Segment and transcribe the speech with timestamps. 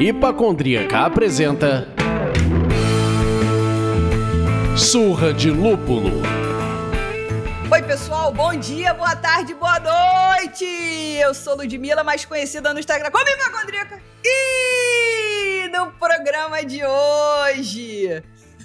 [0.00, 1.86] Hipacondríaca apresenta
[4.74, 6.22] Surra de Lúpulo.
[7.70, 10.64] Oi, pessoal, bom dia, boa tarde, boa noite!
[11.20, 14.00] Eu sou Ludmilla, mais conhecida no Instagram como Hipacondríaca.
[14.24, 18.22] E no programa de hoje,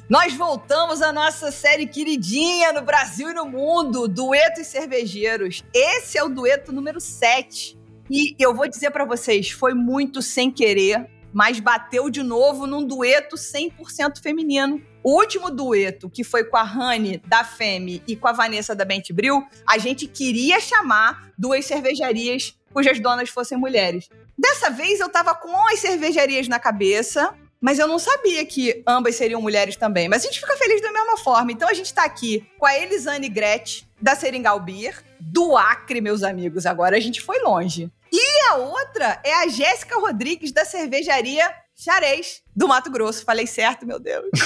[0.08, 5.64] nós voltamos à nossa série queridinha no Brasil e no mundo, Duetos Cervejeiros.
[5.74, 7.76] Esse é o dueto número 7.
[8.10, 12.86] E eu vou dizer para vocês, foi muito sem querer, mas bateu de novo num
[12.86, 14.80] dueto 100% feminino.
[15.04, 18.86] O último dueto, que foi com a Rani da Femme e com a Vanessa da
[18.86, 24.08] Bente Bril, a gente queria chamar duas cervejarias cujas donas fossem mulheres.
[24.38, 27.34] Dessa vez eu tava com as cervejarias na cabeça,
[27.66, 30.08] mas eu não sabia que ambas seriam mulheres também.
[30.08, 31.52] Mas a gente fica feliz da mesma forma.
[31.52, 36.22] Então a gente tá aqui com a Elisane Gretsch, da Seringal Beer, do Acre, meus
[36.22, 36.68] amigos.
[36.68, 37.90] Agora a gente foi longe.
[38.14, 43.26] E a outra é a Jéssica Rodrigues, da cervejaria Xarez, do Mato Grosso.
[43.26, 44.30] Falei certo, meu Deus.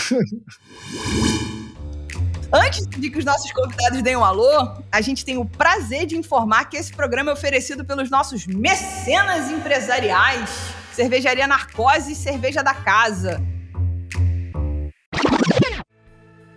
[2.53, 6.15] Antes de que os nossos convidados deem um alô, a gente tem o prazer de
[6.15, 10.78] informar que esse programa é oferecido pelos nossos mecenas empresariais.
[10.93, 13.41] Cervejaria Narcose e Cerveja da Casa.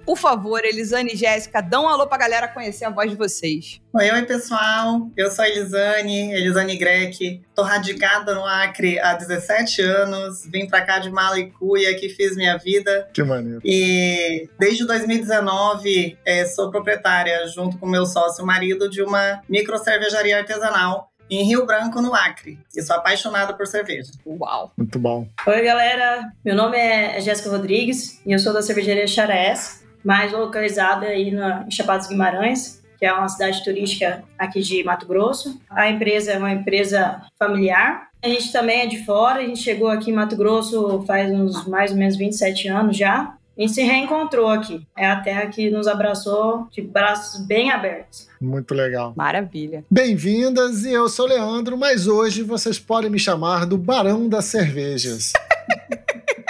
[0.05, 3.81] Por favor, Elisane e Jéssica, dão um alô pra galera conhecer a voz de vocês.
[3.93, 5.09] Oi, oi, pessoal.
[5.17, 7.41] Eu sou a Elisane, Elisane Greck.
[7.55, 10.45] Tô radicada no Acre há 17 anos.
[10.51, 13.09] Vim pra cá de Malicuia, que fiz minha vida.
[13.13, 13.61] Que maneiro.
[13.65, 20.39] E desde 2019 é, sou proprietária, junto com meu sócio marido, de uma micro cervejaria
[20.39, 22.59] artesanal em Rio Branco, no Acre.
[22.77, 24.13] E sou apaixonada por cerveja.
[24.27, 24.73] Uau!
[24.77, 25.27] Muito bom.
[25.47, 26.31] Oi, galera.
[26.45, 31.65] Meu nome é Jéssica Rodrigues e eu sou da cervejaria Xaraés mais localizada aí na,
[31.67, 35.61] em Chapados Guimarães, que é uma cidade turística aqui de Mato Grosso.
[35.71, 38.09] A empresa é uma empresa familiar.
[38.23, 41.67] A gente também é de fora, a gente chegou aqui em Mato Grosso faz uns
[41.67, 43.37] mais ou menos 27 anos já.
[43.57, 44.86] A gente se reencontrou aqui.
[44.96, 48.27] É a terra que nos abraçou de braços bem abertos.
[48.40, 49.13] Muito legal.
[49.14, 49.85] Maravilha.
[49.90, 55.35] Bem-vindas, e eu sou Leandro, mas hoje vocês podem me chamar do Barão das Cervejas.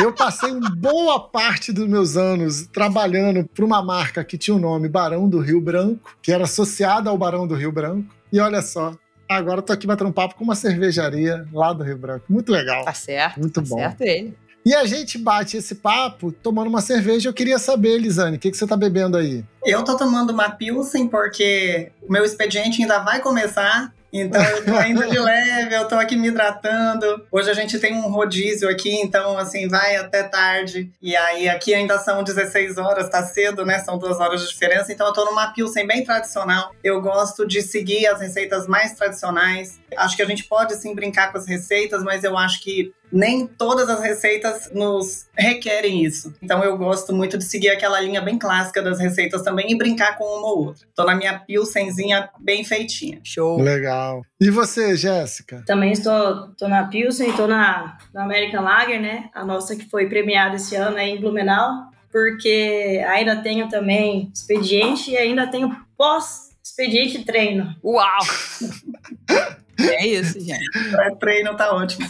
[0.00, 4.88] Eu passei boa parte dos meus anos trabalhando para uma marca que tinha o nome
[4.88, 8.14] Barão do Rio Branco, que era associada ao Barão do Rio Branco.
[8.32, 8.94] E olha só,
[9.28, 12.26] agora eu tô aqui batendo um papo com uma cervejaria lá do Rio Branco.
[12.28, 12.84] Muito legal.
[12.84, 13.40] Tá certo.
[13.40, 13.76] Muito tá bom.
[13.76, 14.36] certo ele.
[14.64, 17.28] E a gente bate esse papo tomando uma cerveja.
[17.28, 19.44] Eu queria saber, Elisane, o que, que você tá bebendo aí?
[19.64, 23.92] Eu tô tomando uma Pilsen porque o meu expediente ainda vai começar.
[24.12, 27.26] Então eu tô indo de leve, eu tô aqui me hidratando.
[27.32, 30.92] Hoje a gente tem um rodízio aqui, então assim, vai até tarde.
[31.00, 33.78] E aí aqui ainda são 16 horas, tá cedo, né?
[33.78, 34.92] São duas horas de diferença.
[34.92, 36.72] Então eu tô numa pilsen bem tradicional.
[36.84, 39.80] Eu gosto de seguir as receitas mais tradicionais.
[39.96, 43.46] Acho que a gente pode sim brincar com as receitas, mas eu acho que nem
[43.46, 46.34] todas as receitas nos requerem isso.
[46.42, 50.16] Então eu gosto muito de seguir aquela linha bem clássica das receitas também e brincar
[50.16, 50.86] com uma ou outra.
[50.94, 53.20] Tô na minha pilsenzinha bem feitinha.
[53.22, 53.60] Show.
[53.60, 54.22] Legal.
[54.40, 55.62] E você, Jéssica?
[55.66, 59.30] Também estou, estou na Pilsen, estou na, na American Lager, né?
[59.34, 65.10] A nossa que foi premiada esse ano aí em Blumenau, porque ainda tenho também expediente
[65.10, 67.74] e ainda tenho pós-expediente treino.
[67.84, 68.20] Uau!
[69.84, 70.64] É isso, gente.
[70.98, 72.06] É, treino tá ótimo.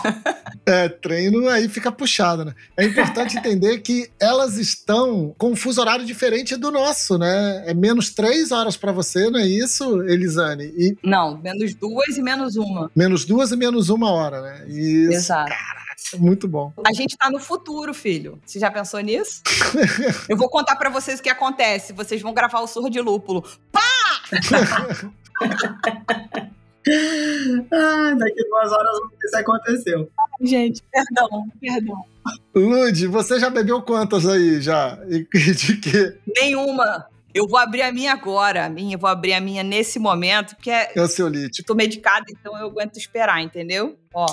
[0.66, 2.54] É, treino aí fica puxado, né?
[2.76, 7.64] É importante entender que elas estão com um fuso horário diferente do nosso, né?
[7.66, 10.64] É menos três horas para você, não é isso, Elisane?
[10.76, 12.90] E Não, menos duas e menos uma.
[12.94, 14.64] menos duas e menos uma hora, né?
[14.68, 15.12] Isso.
[15.12, 15.50] Exato.
[15.50, 16.72] Caraca, muito bom.
[16.86, 18.38] A gente tá no futuro, filho.
[18.44, 19.42] Você já pensou nisso?
[20.28, 21.92] Eu vou contar pra vocês o que acontece.
[21.92, 23.44] Vocês vão gravar o surro de lúpulo.
[27.72, 30.10] Ah, daqui duas horas vamos ver se aconteceu.
[30.40, 31.28] Gente, perdão,
[31.60, 32.04] perdão.
[32.54, 34.98] Lud, você já bebeu quantas aí já?
[35.08, 36.18] E de quê?
[36.36, 37.06] Nenhuma.
[37.34, 38.66] Eu vou abrir a minha agora.
[38.66, 41.50] A minha, eu vou abrir a minha nesse momento, porque é- É o seu eu
[41.66, 43.96] tô medicada, então eu aguento esperar, entendeu?
[44.14, 44.26] Ó.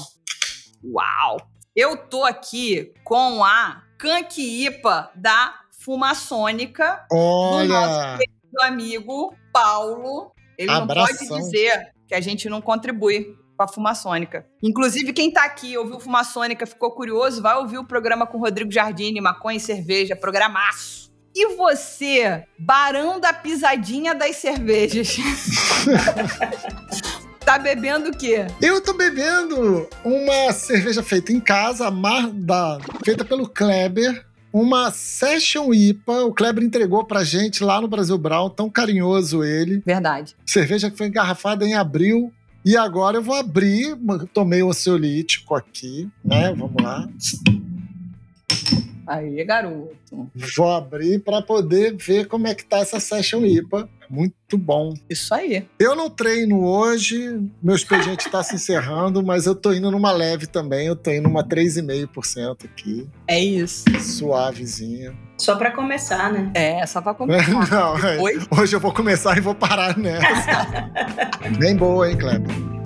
[0.83, 1.37] Uau!
[1.75, 8.17] Eu tô aqui com a Kanki IPA da Fumaçônica, Olha!
[8.51, 10.31] do amigo Paulo.
[10.57, 11.27] Ele não Abração.
[11.27, 14.45] pode dizer que a gente não contribui com a Fumaçônica.
[14.63, 19.21] Inclusive, quem tá aqui ouviu Fumaçônica, ficou curioso, vai ouvir o programa com Rodrigo Jardine,
[19.21, 21.07] Maconha e Cerveja, programaço.
[21.35, 25.15] E você, barão da pisadinha das cervejas?
[27.45, 28.47] tá bebendo o quê?
[28.61, 35.73] Eu tô bebendo uma cerveja feita em casa, Mar- da- feita pelo Kleber, uma Session
[35.73, 36.25] IPA.
[36.25, 39.81] O Kleber entregou pra gente lá no Brasil Brown, tão carinhoso ele.
[39.85, 40.35] Verdade.
[40.45, 42.31] Cerveja que foi engarrafada em abril.
[42.65, 43.97] E agora eu vou abrir,
[44.33, 46.53] tomei o ansiolítico aqui, né?
[46.53, 47.07] Vamos lá.
[49.09, 50.29] Aí, garoto.
[50.55, 53.89] Vou abrir para poder ver como é que tá essa Session IPA.
[54.07, 54.93] Muito bom.
[55.09, 55.67] Isso aí.
[55.79, 60.45] Eu não treino hoje, meu expediente está se encerrando, mas eu tô indo numa leve
[60.45, 60.85] também.
[60.85, 63.09] Eu tô indo numa 3,5% aqui.
[63.27, 63.85] É isso.
[63.99, 65.15] Suavezinha.
[65.39, 66.51] Só pra começar, né?
[66.53, 67.49] É, só pra começar.
[67.69, 68.13] Não, é.
[68.13, 70.91] Depois, hoje eu vou começar e vou parar nessa.
[71.57, 72.78] Bem boa, hein, Kleber?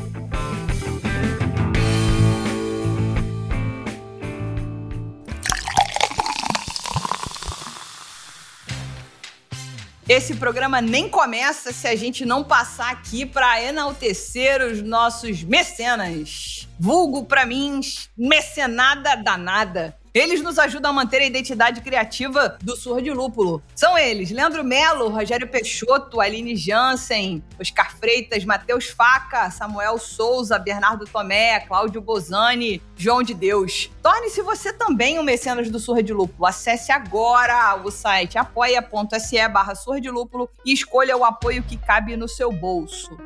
[10.07, 16.67] Esse programa nem começa se a gente não passar aqui pra enaltecer os nossos mecenas.
[16.77, 17.79] Vulgo pra mim,
[18.17, 19.97] mecenada danada.
[20.13, 23.63] Eles nos ajudam a manter a identidade criativa do Surra de Lúpulo.
[23.73, 31.05] São eles: Leandro Melo, Rogério Peixoto, Aline Jansen, Oscar Freitas, Matheus Faca, Samuel Souza, Bernardo
[31.05, 33.89] Tomé, Cláudio Bozani, João de Deus.
[34.03, 36.45] Torne-se você também um mecenas do Surra de Lúpulo.
[36.45, 42.15] Acesse agora o site apoia.se barra Surra de Lúpulo e escolha o apoio que cabe
[42.15, 43.17] no seu bolso.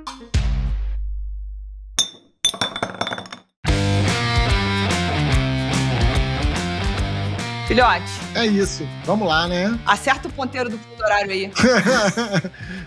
[7.67, 8.87] Filhote, É isso.
[9.03, 9.77] Vamos lá, né?
[9.85, 11.51] acerta o ponteiro do fundo horário aí.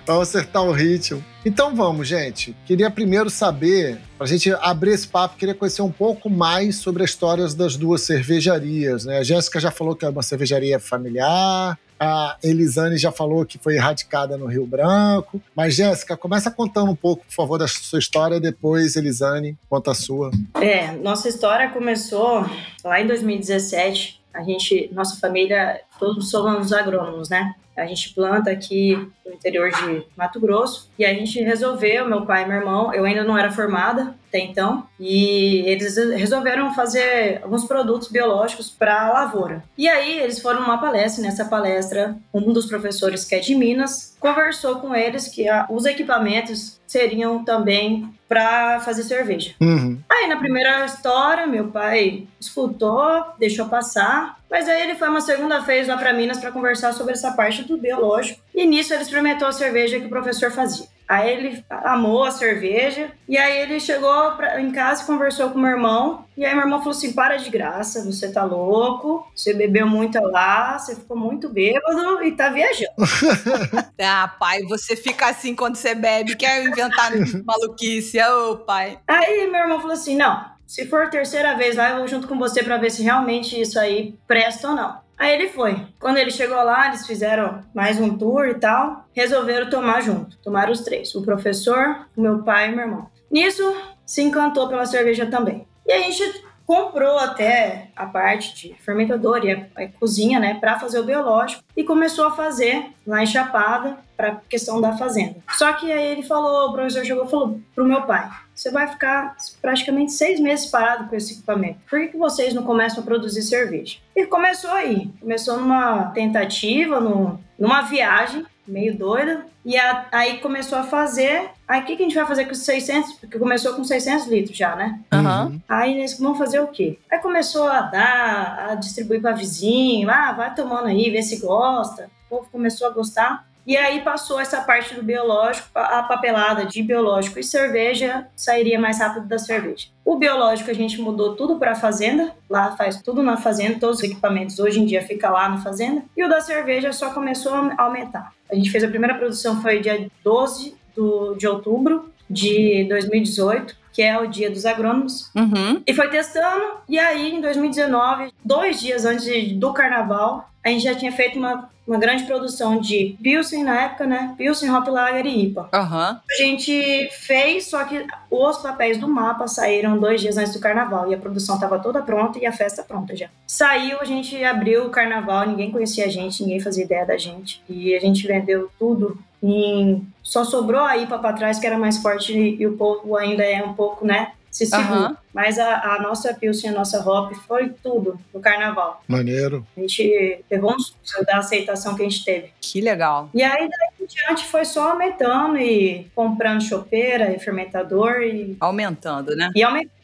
[0.06, 1.22] Vamos acertar o ritmo.
[1.44, 2.56] Então vamos, gente.
[2.64, 7.04] Queria primeiro saber, para a gente abrir esse papo, queria conhecer um pouco mais sobre
[7.04, 9.04] as histórias das duas cervejarias.
[9.04, 9.18] Né?
[9.18, 13.74] A Jéssica já falou que é uma cervejaria familiar, a Elisane já falou que foi
[13.74, 15.42] erradicada no Rio Branco.
[15.54, 19.94] Mas, Jéssica, começa contando um pouco, por favor, da sua história, depois, Elisane, conta a
[19.94, 20.30] sua.
[20.54, 22.48] É, nossa história começou
[22.82, 24.19] lá em 2017.
[24.40, 27.54] A gente, nossa família, todos somos agrônomos, né?
[27.76, 32.44] A gente planta aqui no interior de Mato Grosso e a gente resolveu, meu pai
[32.44, 37.64] e meu irmão, eu ainda não era formada até então, e eles resolveram fazer alguns
[37.64, 39.64] produtos biológicos para a lavoura.
[39.76, 44.16] E aí eles foram numa palestra, nessa palestra, um dos professores que é de Minas
[44.20, 49.54] conversou com eles que a, os equipamentos seriam também para fazer cerveja.
[49.60, 49.98] Uhum.
[50.08, 55.58] Aí na primeira história, meu pai escutou, deixou passar, mas aí ele foi uma segunda
[55.58, 58.40] vez lá para Minas para conversar sobre essa parte do biológico.
[58.54, 60.86] E nisso ele experimentou a cerveja que o professor fazia.
[61.10, 65.58] Aí ele amou a cerveja e aí ele chegou pra, em casa e conversou com
[65.58, 66.24] meu irmão.
[66.36, 70.20] E aí meu irmão falou assim: "Para de graça, você tá louco, você bebeu muito
[70.20, 72.92] lá, você ficou muito bêbado e tá viajando".
[74.02, 77.10] Ah, pai, você fica assim quando você bebe, quer inventar
[77.44, 78.18] maluquice.
[78.22, 78.98] Ô, pai.
[79.06, 82.28] Aí meu irmão falou assim: "Não, se for a terceira vez lá, eu vou junto
[82.28, 84.96] com você para ver se realmente isso aí presta ou não".
[85.20, 85.86] Aí ele foi.
[85.98, 89.04] Quando ele chegou lá, eles fizeram mais um tour e tal.
[89.12, 90.38] Resolveram tomar junto.
[90.38, 93.10] Tomaram os três: o professor, o meu pai e meu irmão.
[93.30, 93.62] Nisso,
[94.06, 95.68] se encantou pela cerveja também.
[95.86, 100.78] E a gente comprou até a parte de fermentador e a, a cozinha, né, para
[100.78, 105.36] fazer o biológico e começou a fazer lá em Chapada para questão da fazenda.
[105.50, 108.26] Só que aí ele falou, o professor chegou e falou pro meu pai:
[108.60, 111.78] você vai ficar praticamente seis meses parado com esse equipamento.
[111.88, 113.96] Por que, que vocês não começam a produzir cerveja?
[114.14, 115.10] E começou aí.
[115.18, 119.46] Começou numa tentativa, no, numa viagem meio doida.
[119.64, 121.48] E a, aí começou a fazer.
[121.66, 123.14] Aí o que, que a gente vai fazer com os 600?
[123.14, 125.00] Porque começou com 600 litros já, né?
[125.10, 125.46] Aham.
[125.46, 125.60] Uhum.
[125.66, 126.98] Aí eles vão fazer o quê?
[127.10, 130.10] Aí começou a dar, a distribuir para vizinho.
[130.10, 132.10] Ah, vai tomando aí, vê se gosta.
[132.26, 133.49] O povo começou a gostar.
[133.70, 138.98] E aí passou essa parte do biológico, a papelada de biológico e cerveja sairia mais
[138.98, 139.86] rápido da cerveja.
[140.04, 143.98] O biológico a gente mudou tudo para a fazenda, lá faz tudo na fazenda, todos
[143.98, 146.02] os equipamentos hoje em dia fica lá na fazenda.
[146.16, 148.32] E o da cerveja só começou a aumentar.
[148.50, 154.02] A gente fez a primeira produção foi dia 12 do, de outubro de 2018 que
[154.02, 155.82] é o Dia dos Agrônomos, Uhum.
[155.84, 156.64] e foi testando.
[156.88, 161.70] E aí, em 2019, dois dias antes do carnaval, a gente já tinha feito uma,
[161.86, 164.34] uma grande produção de Pilsen na época, né?
[164.36, 165.68] Pilsen, Hop Lager e IPA.
[165.72, 166.20] Aham.
[166.30, 171.10] A gente fez, só que os papéis do mapa saíram dois dias antes do carnaval
[171.10, 173.28] e a produção estava toda pronta e a festa pronta já.
[173.46, 177.62] Saiu, a gente abriu o carnaval, ninguém conhecia a gente, ninguém fazia ideia da gente.
[177.68, 180.06] E a gente vendeu tudo em...
[180.22, 183.62] Só sobrou a IPA para trás, que era mais forte e o povo ainda é
[183.64, 184.32] um pouco, né?
[184.50, 184.88] Se segura.
[184.88, 185.16] Aham.
[185.32, 189.02] Mas a, a nossa Pilsen, a nossa Hop, foi tudo no carnaval.
[189.06, 189.66] Maneiro.
[189.76, 192.50] A gente um susto da aceitação que a gente teve.
[192.60, 193.30] Que legal.
[193.32, 199.36] E aí, daí em diante, foi só aumentando e comprando chopeira e fermentador e, Aumentando,
[199.36, 199.50] né?
[199.54, 200.00] e aumentando.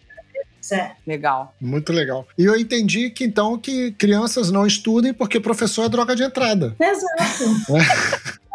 [0.60, 0.96] Certo.
[1.06, 1.54] Legal.
[1.60, 2.26] Muito legal.
[2.36, 6.74] E eu entendi que então que crianças não estudem porque professor é droga de entrada.
[6.80, 8.36] Exato.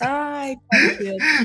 [0.00, 0.56] Ai.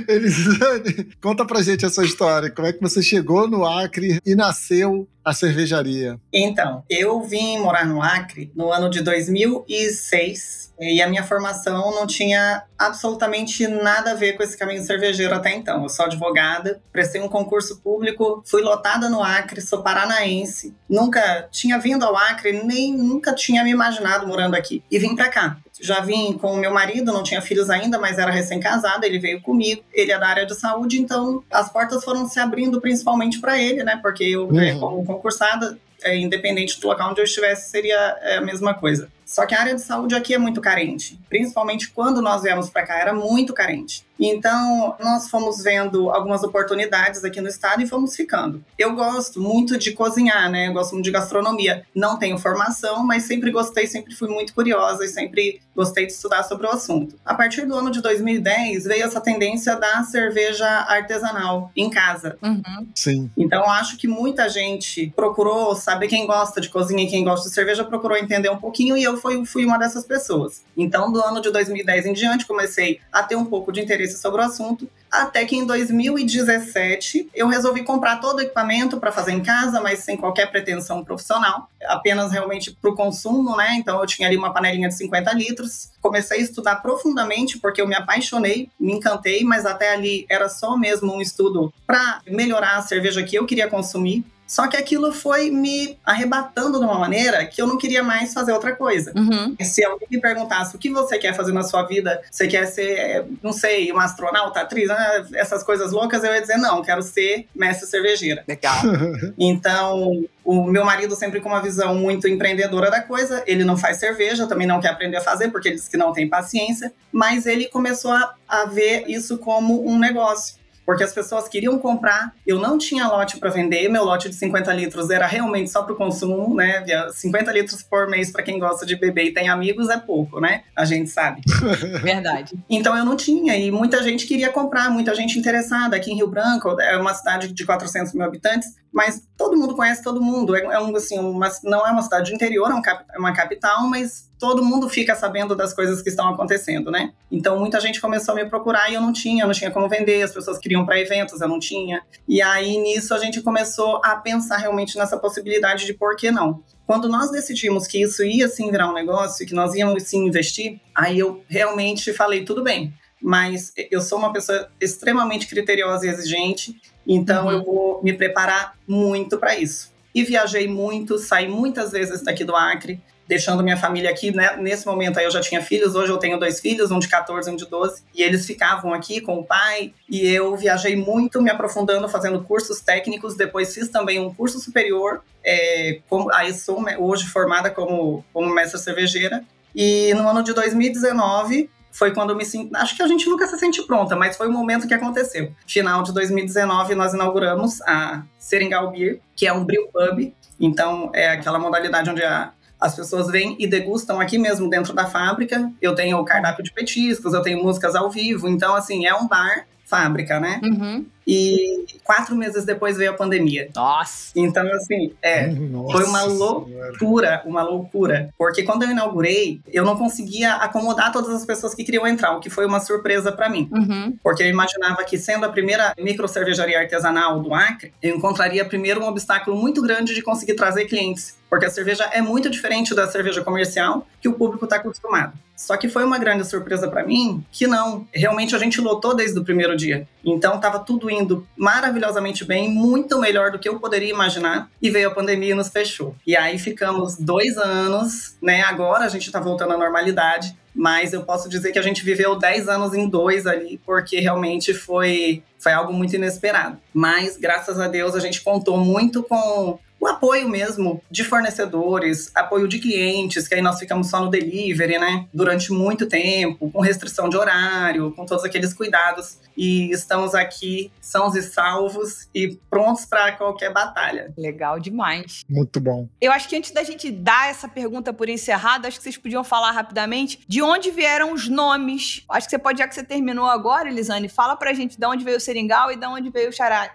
[0.08, 2.50] Elisane, conta pra gente essa história.
[2.50, 6.20] Como é que você chegou no Acre e nasceu a cervejaria?
[6.34, 12.08] Então, eu vim morar no Acre no ano de 2006 e a minha formação não
[12.08, 15.84] tinha absolutamente nada a ver com esse caminho cervejeiro até então.
[15.84, 21.78] Eu sou advogada, prestei um concurso público, fui lotada no Acre, sou paranaense, nunca tinha
[21.78, 25.58] vindo ao Acre, nem nunca tinha me imaginado morando aqui e vim para cá.
[25.82, 29.42] Já vim com o meu marido, não tinha filhos ainda, mas era recém-casado, ele veio
[29.42, 33.60] comigo, ele é da área de saúde, então as portas foram se abrindo principalmente para
[33.60, 34.00] ele, né?
[34.02, 34.80] Porque eu, uhum.
[34.80, 39.10] como concursada, é, independente do local onde eu estivesse, seria é, a mesma coisa.
[39.26, 42.86] Só que a área de saúde aqui é muito carente, principalmente quando nós viemos para
[42.86, 44.06] cá, era muito carente.
[44.22, 48.64] Então, nós fomos vendo algumas oportunidades aqui no estado e fomos ficando.
[48.78, 50.68] Eu gosto muito de cozinhar, né?
[50.68, 51.84] Eu gosto muito de gastronomia.
[51.96, 56.44] Não tenho formação, mas sempre gostei, sempre fui muito curiosa e sempre gostei de estudar
[56.44, 57.16] sobre o assunto.
[57.26, 62.38] A partir do ano de 2010, veio essa tendência da cerveja artesanal em casa.
[62.44, 62.88] Uhum.
[62.94, 63.32] Sim.
[63.36, 67.56] Então, acho que muita gente procurou saber quem gosta de cozinha e quem gosta de
[67.56, 70.64] cerveja, procurou entender um pouquinho e eu fui, fui uma dessas pessoas.
[70.78, 74.42] Então, do ano de 2010 em diante, comecei a ter um pouco de interesse sobre
[74.42, 79.44] o assunto, até que em 2017 eu resolvi comprar todo o equipamento para fazer em
[79.44, 83.76] casa, mas sem qualquer pretensão profissional, apenas realmente para o consumo, né?
[83.76, 85.90] Então eu tinha ali uma panelinha de 50 litros.
[86.02, 90.78] Comecei a estudar profundamente porque eu me apaixonei, me encantei, mas até ali era só
[90.78, 94.24] mesmo um estudo para melhorar a cerveja que eu queria consumir.
[94.52, 98.52] Só que aquilo foi me arrebatando de uma maneira que eu não queria mais fazer
[98.52, 99.14] outra coisa.
[99.16, 99.56] Uhum.
[99.62, 103.24] Se alguém me perguntasse o que você quer fazer na sua vida, você quer ser,
[103.42, 105.26] não sei, uma astronauta, atriz, né?
[105.36, 108.44] essas coisas loucas, eu ia dizer não, quero ser mestre cervejeira.
[108.46, 108.76] Legal.
[109.40, 114.00] então, o meu marido sempre com uma visão muito empreendedora da coisa, ele não faz
[114.00, 117.46] cerveja, também não quer aprender a fazer porque ele diz que não tem paciência, mas
[117.46, 122.60] ele começou a, a ver isso como um negócio porque as pessoas queriam comprar, eu
[122.60, 125.96] não tinha lote para vender, meu lote de 50 litros era realmente só para o
[125.96, 126.84] consumo, né?
[127.12, 130.64] 50 litros por mês para quem gosta de beber e tem amigos é pouco, né?
[130.76, 131.42] A gente sabe.
[132.02, 132.54] Verdade.
[132.70, 135.96] Então eu não tinha e muita gente queria comprar, muita gente interessada.
[135.96, 140.04] Aqui em Rio Branco é uma cidade de 400 mil habitantes, mas todo mundo conhece
[140.04, 140.56] todo mundo.
[140.56, 143.18] É, é um assim, uma, não é uma cidade de interior, é, um cap, é
[143.18, 147.14] uma capital, mas todo mundo fica sabendo das coisas que estão acontecendo, né?
[147.32, 149.88] Então muita gente começou a me procurar e eu não tinha, eu não tinha como
[149.88, 152.02] vender, as pessoas queriam para eventos, eu não tinha.
[152.28, 156.64] E aí nisso a gente começou a pensar realmente nessa possibilidade de por que não.
[156.86, 160.82] Quando nós decidimos que isso ia sim virar um negócio, que nós íamos sim investir,
[160.94, 166.76] aí eu realmente falei tudo bem, mas eu sou uma pessoa extremamente criteriosa e exigente,
[167.08, 167.52] então uhum.
[167.52, 169.92] eu vou me preparar muito para isso.
[170.14, 173.00] E viajei muito, saí muitas vezes daqui do Acre,
[173.32, 174.58] deixando minha família aqui, né?
[174.58, 177.50] Nesse momento aí eu já tinha filhos, hoje eu tenho dois filhos, um de 14
[177.50, 181.42] e um de 12, e eles ficavam aqui com o pai, e eu viajei muito,
[181.42, 186.84] me aprofundando, fazendo cursos técnicos, depois fiz também um curso superior, é, como, aí sou
[187.00, 192.46] hoje formada como, como mestra cervejeira, e no ano de 2019 foi quando eu me
[192.46, 192.74] senti.
[192.76, 195.54] Acho que a gente nunca se sente pronta, mas foi o momento que aconteceu.
[195.68, 200.34] Final de 2019, nós inauguramos a Seringal Beer, que é um brew pub.
[200.60, 205.06] Então, é aquela modalidade onde a, as pessoas vêm e degustam aqui mesmo dentro da
[205.06, 205.72] fábrica.
[205.82, 208.48] Eu tenho o cardápio de petiscos, eu tenho músicas ao vivo.
[208.48, 210.62] Então, assim, é um bar fábrica, né?
[210.64, 211.06] Uhum.
[211.26, 213.70] E quatro meses depois veio a pandemia.
[213.76, 214.32] Nossa!
[214.36, 218.30] Então, assim, é, Nossa foi uma loucura, uma loucura.
[218.38, 222.40] Porque quando eu inaugurei, eu não conseguia acomodar todas as pessoas que queriam entrar, o
[222.40, 223.70] que foi uma surpresa para mim.
[223.72, 224.18] Uhum.
[224.24, 229.02] Porque eu imaginava que, sendo a primeira micro cervejaria artesanal do Acre, eu encontraria primeiro
[229.02, 231.38] um obstáculo muito grande de conseguir trazer clientes.
[231.50, 235.34] Porque a cerveja é muito diferente da cerveja comercial que o público está acostumado.
[235.62, 238.08] Só que foi uma grande surpresa para mim que não.
[238.12, 240.08] Realmente a gente lotou desde o primeiro dia.
[240.24, 245.10] Então estava tudo indo maravilhosamente bem, muito melhor do que eu poderia imaginar, e veio
[245.10, 246.16] a pandemia e nos fechou.
[246.26, 248.62] E aí ficamos dois anos, né?
[248.62, 252.38] Agora a gente está voltando à normalidade, mas eu posso dizer que a gente viveu
[252.38, 256.78] 10 anos em dois ali, porque realmente foi, foi algo muito inesperado.
[256.94, 262.68] Mas, graças a Deus, a gente contou muito com o apoio mesmo de fornecedores, apoio
[262.68, 265.28] de clientes, que aí nós ficamos só no delivery, né?
[265.32, 269.38] Durante muito tempo, com restrição de horário, com todos aqueles cuidados.
[269.56, 274.34] E estamos aqui sãos e salvos e prontos para qualquer batalha.
[274.36, 275.44] Legal demais.
[275.48, 276.08] Muito bom.
[276.20, 279.44] Eu acho que antes da gente dar essa pergunta por encerrada, acho que vocês podiam
[279.44, 282.24] falar rapidamente de onde vieram os nomes.
[282.28, 285.24] Acho que você pode, já que você terminou agora, Elisane, fala pra gente de onde
[285.24, 286.92] veio o Seringal e de onde veio o Xará.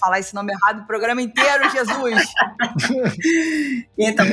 [0.00, 2.24] Falar esse nome errado o programa inteiro, Jesus.
[3.98, 4.26] Então,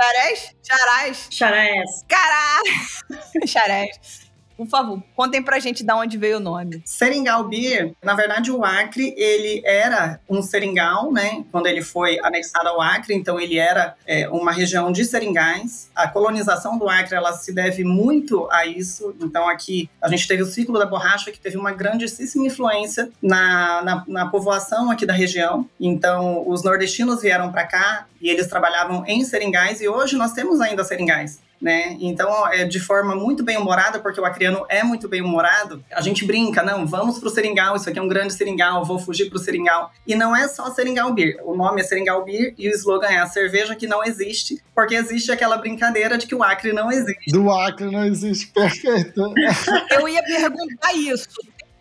[0.00, 0.54] Xarés?
[0.62, 1.26] Charás?
[1.30, 2.04] Xaraés.
[2.08, 2.72] Caralho!
[3.46, 4.27] Xarés.
[4.58, 6.82] Por favor, contem pra gente de onde veio o nome.
[6.84, 11.44] Seringal Beer, na verdade, o Acre, ele era um seringal, né?
[11.52, 15.88] Quando ele foi anexado ao Acre, então ele era é, uma região de seringais.
[15.94, 19.14] A colonização do Acre, ela se deve muito a isso.
[19.22, 23.80] Então aqui, a gente teve o ciclo da borracha, que teve uma grandíssima influência na,
[23.82, 25.70] na, na povoação aqui da região.
[25.78, 30.60] Então, os nordestinos vieram para cá e eles trabalhavam em seringais e hoje nós temos
[30.60, 31.96] ainda seringais né?
[32.00, 35.84] Então, é de forma muito bem humorada, porque o acriano é muito bem humorado.
[35.90, 39.28] A gente brinca, não, vamos pro seringal, isso aqui é um grande seringal, vou fugir
[39.28, 39.92] pro seringal.
[40.06, 41.38] E não é só seringal beer.
[41.44, 44.94] O nome é seringal beer e o slogan é a cerveja que não existe, porque
[44.94, 47.32] existe aquela brincadeira de que o Acre não existe.
[47.32, 49.20] Do Acre não existe, perfeito.
[49.90, 51.28] Eu ia perguntar isso.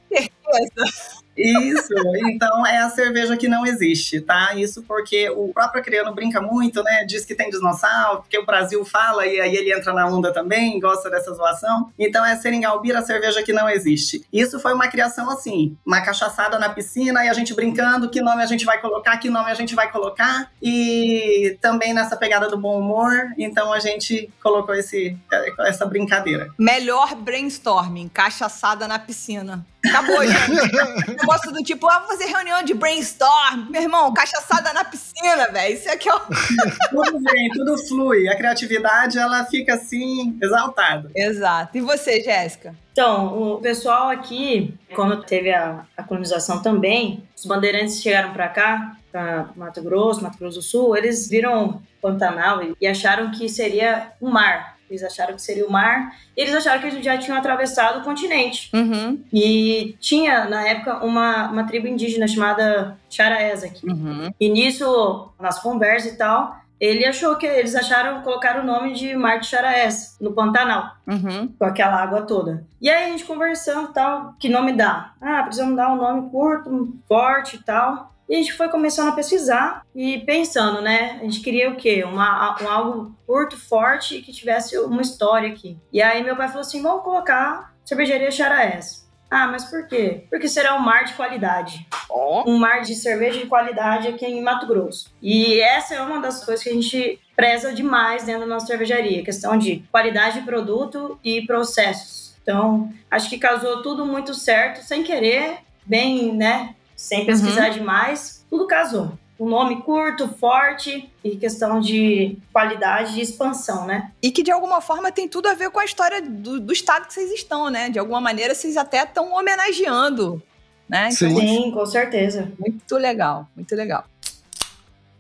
[0.10, 1.27] Certeza?
[1.38, 1.94] Isso,
[2.28, 4.56] então é a cerveja que não existe, tá?
[4.56, 7.06] Isso porque o próprio Criano brinca muito, né?
[7.06, 10.80] Diz que tem dinossauro, porque o Brasil fala e aí ele entra na onda também,
[10.80, 11.92] gosta dessa zoação.
[11.98, 14.26] Então é Seringal Beer, a cerveja que não existe.
[14.34, 18.42] Isso foi uma criação assim, uma cachaçada na piscina e a gente brincando que nome
[18.42, 20.52] a gente vai colocar, que nome a gente vai colocar.
[20.62, 25.18] E também nessa pegada do bom humor, então a gente colocou esse,
[25.60, 26.50] essa brincadeira.
[26.58, 29.66] Melhor brainstorming, cachaçada na piscina.
[29.86, 31.18] Acabou, gente.
[31.18, 33.70] Negócio do tipo, ah, vou fazer reunião de brainstorm.
[33.70, 35.76] Meu irmão, cachaçada na piscina, velho.
[35.76, 36.20] Isso aqui é o.
[36.90, 38.28] tudo vem, tudo flui.
[38.28, 41.12] A criatividade, ela fica assim, exaltada.
[41.16, 41.78] Exato.
[41.78, 42.76] E você, Jéssica?
[42.92, 48.98] Então, o pessoal aqui, quando teve a, a colonização também, os bandeirantes chegaram para cá,
[49.12, 54.30] para Mato Grosso, Mato Grosso do Sul, eles viram Pantanal e acharam que seria um
[54.30, 54.77] mar.
[54.90, 56.12] Eles acharam que seria o mar.
[56.36, 58.70] Eles acharam que eles já tinham atravessado o continente.
[58.74, 59.22] Uhum.
[59.34, 63.88] E tinha, na época, uma, uma tribo indígena chamada Charaés aqui.
[63.88, 64.30] Uhum.
[64.40, 69.16] E nisso, nas conversas e tal, ele achou que eles acharam colocar o nome de
[69.16, 71.48] Mar de Charaés no Pantanal, Uhum.
[71.58, 72.66] com aquela água toda.
[72.80, 75.14] E aí a gente conversando e tal, que nome dá?
[75.20, 78.14] Ah, precisamos dar um nome curto, forte e tal.
[78.30, 81.18] E a gente foi começando a pesquisar e pensando, né?
[81.22, 82.04] A gente queria o quê?
[82.04, 85.78] Uma, um algo curto, forte e que tivesse uma história aqui.
[85.94, 89.08] E aí meu pai falou assim: vamos colocar cervejaria Charaés.
[89.30, 90.26] Ah, mas por quê?
[90.30, 91.86] Porque será um mar de qualidade.
[92.10, 92.50] Ó.
[92.50, 95.12] Um mar de cerveja de qualidade aqui em Mato Grosso.
[95.22, 99.24] E essa é uma das coisas que a gente preza demais dentro da nossa cervejaria,
[99.24, 102.36] questão de qualidade de produto e processos.
[102.42, 106.77] Então, acho que casou tudo muito certo, sem querer, bem, né?
[106.98, 109.12] Sem pesquisar demais, tudo casou.
[109.40, 114.12] Um nome curto, forte e questão de qualidade e expansão, né?
[114.20, 117.06] E que de alguma forma tem tudo a ver com a história do, do estado
[117.06, 117.92] que vocês estão, né?
[117.92, 120.42] De alguma maneira vocês até estão homenageando,
[120.90, 121.10] né?
[121.12, 121.40] Então.
[121.40, 122.52] Sim, com certeza.
[122.58, 124.06] Muito legal, muito legal.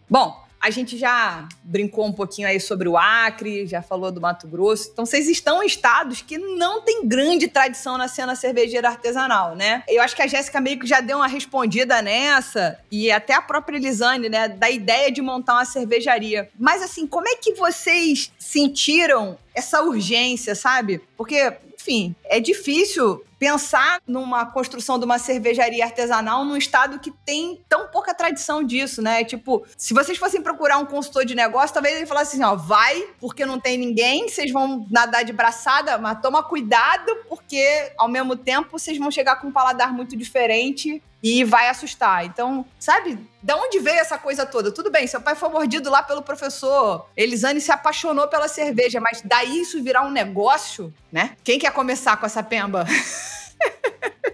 [0.09, 4.47] Bom, a gente já brincou um pouquinho aí sobre o Acre, já falou do Mato
[4.47, 4.89] Grosso.
[4.91, 9.83] Então, vocês estão em estados que não têm grande tradição na cena cervejeira artesanal, né?
[9.87, 13.41] Eu acho que a Jéssica meio que já deu uma respondida nessa, e até a
[13.41, 14.47] própria Elisane, né?
[14.47, 16.49] Da ideia de montar uma cervejaria.
[16.59, 21.01] Mas, assim, como é que vocês sentiram essa urgência, sabe?
[21.15, 27.63] Porque, enfim, é difícil pensar numa construção de uma cervejaria artesanal num estado que tem
[27.69, 29.23] tão pouca tradição disso, né?
[29.23, 33.01] Tipo, se vocês fossem procurar um consultor de negócio, talvez ele falasse assim, ó, vai,
[33.19, 38.35] porque não tem ninguém, vocês vão nadar de braçada, mas toma cuidado, porque ao mesmo
[38.35, 42.25] tempo vocês vão chegar com um paladar muito diferente e vai assustar.
[42.25, 44.71] Então, sabe, da onde veio essa coisa toda?
[44.71, 49.21] Tudo bem, seu pai foi mordido lá pelo professor, Elisane se apaixonou pela cerveja, mas
[49.23, 51.35] daí isso virar um negócio, né?
[51.43, 52.85] Quem quer começar com essa pemba?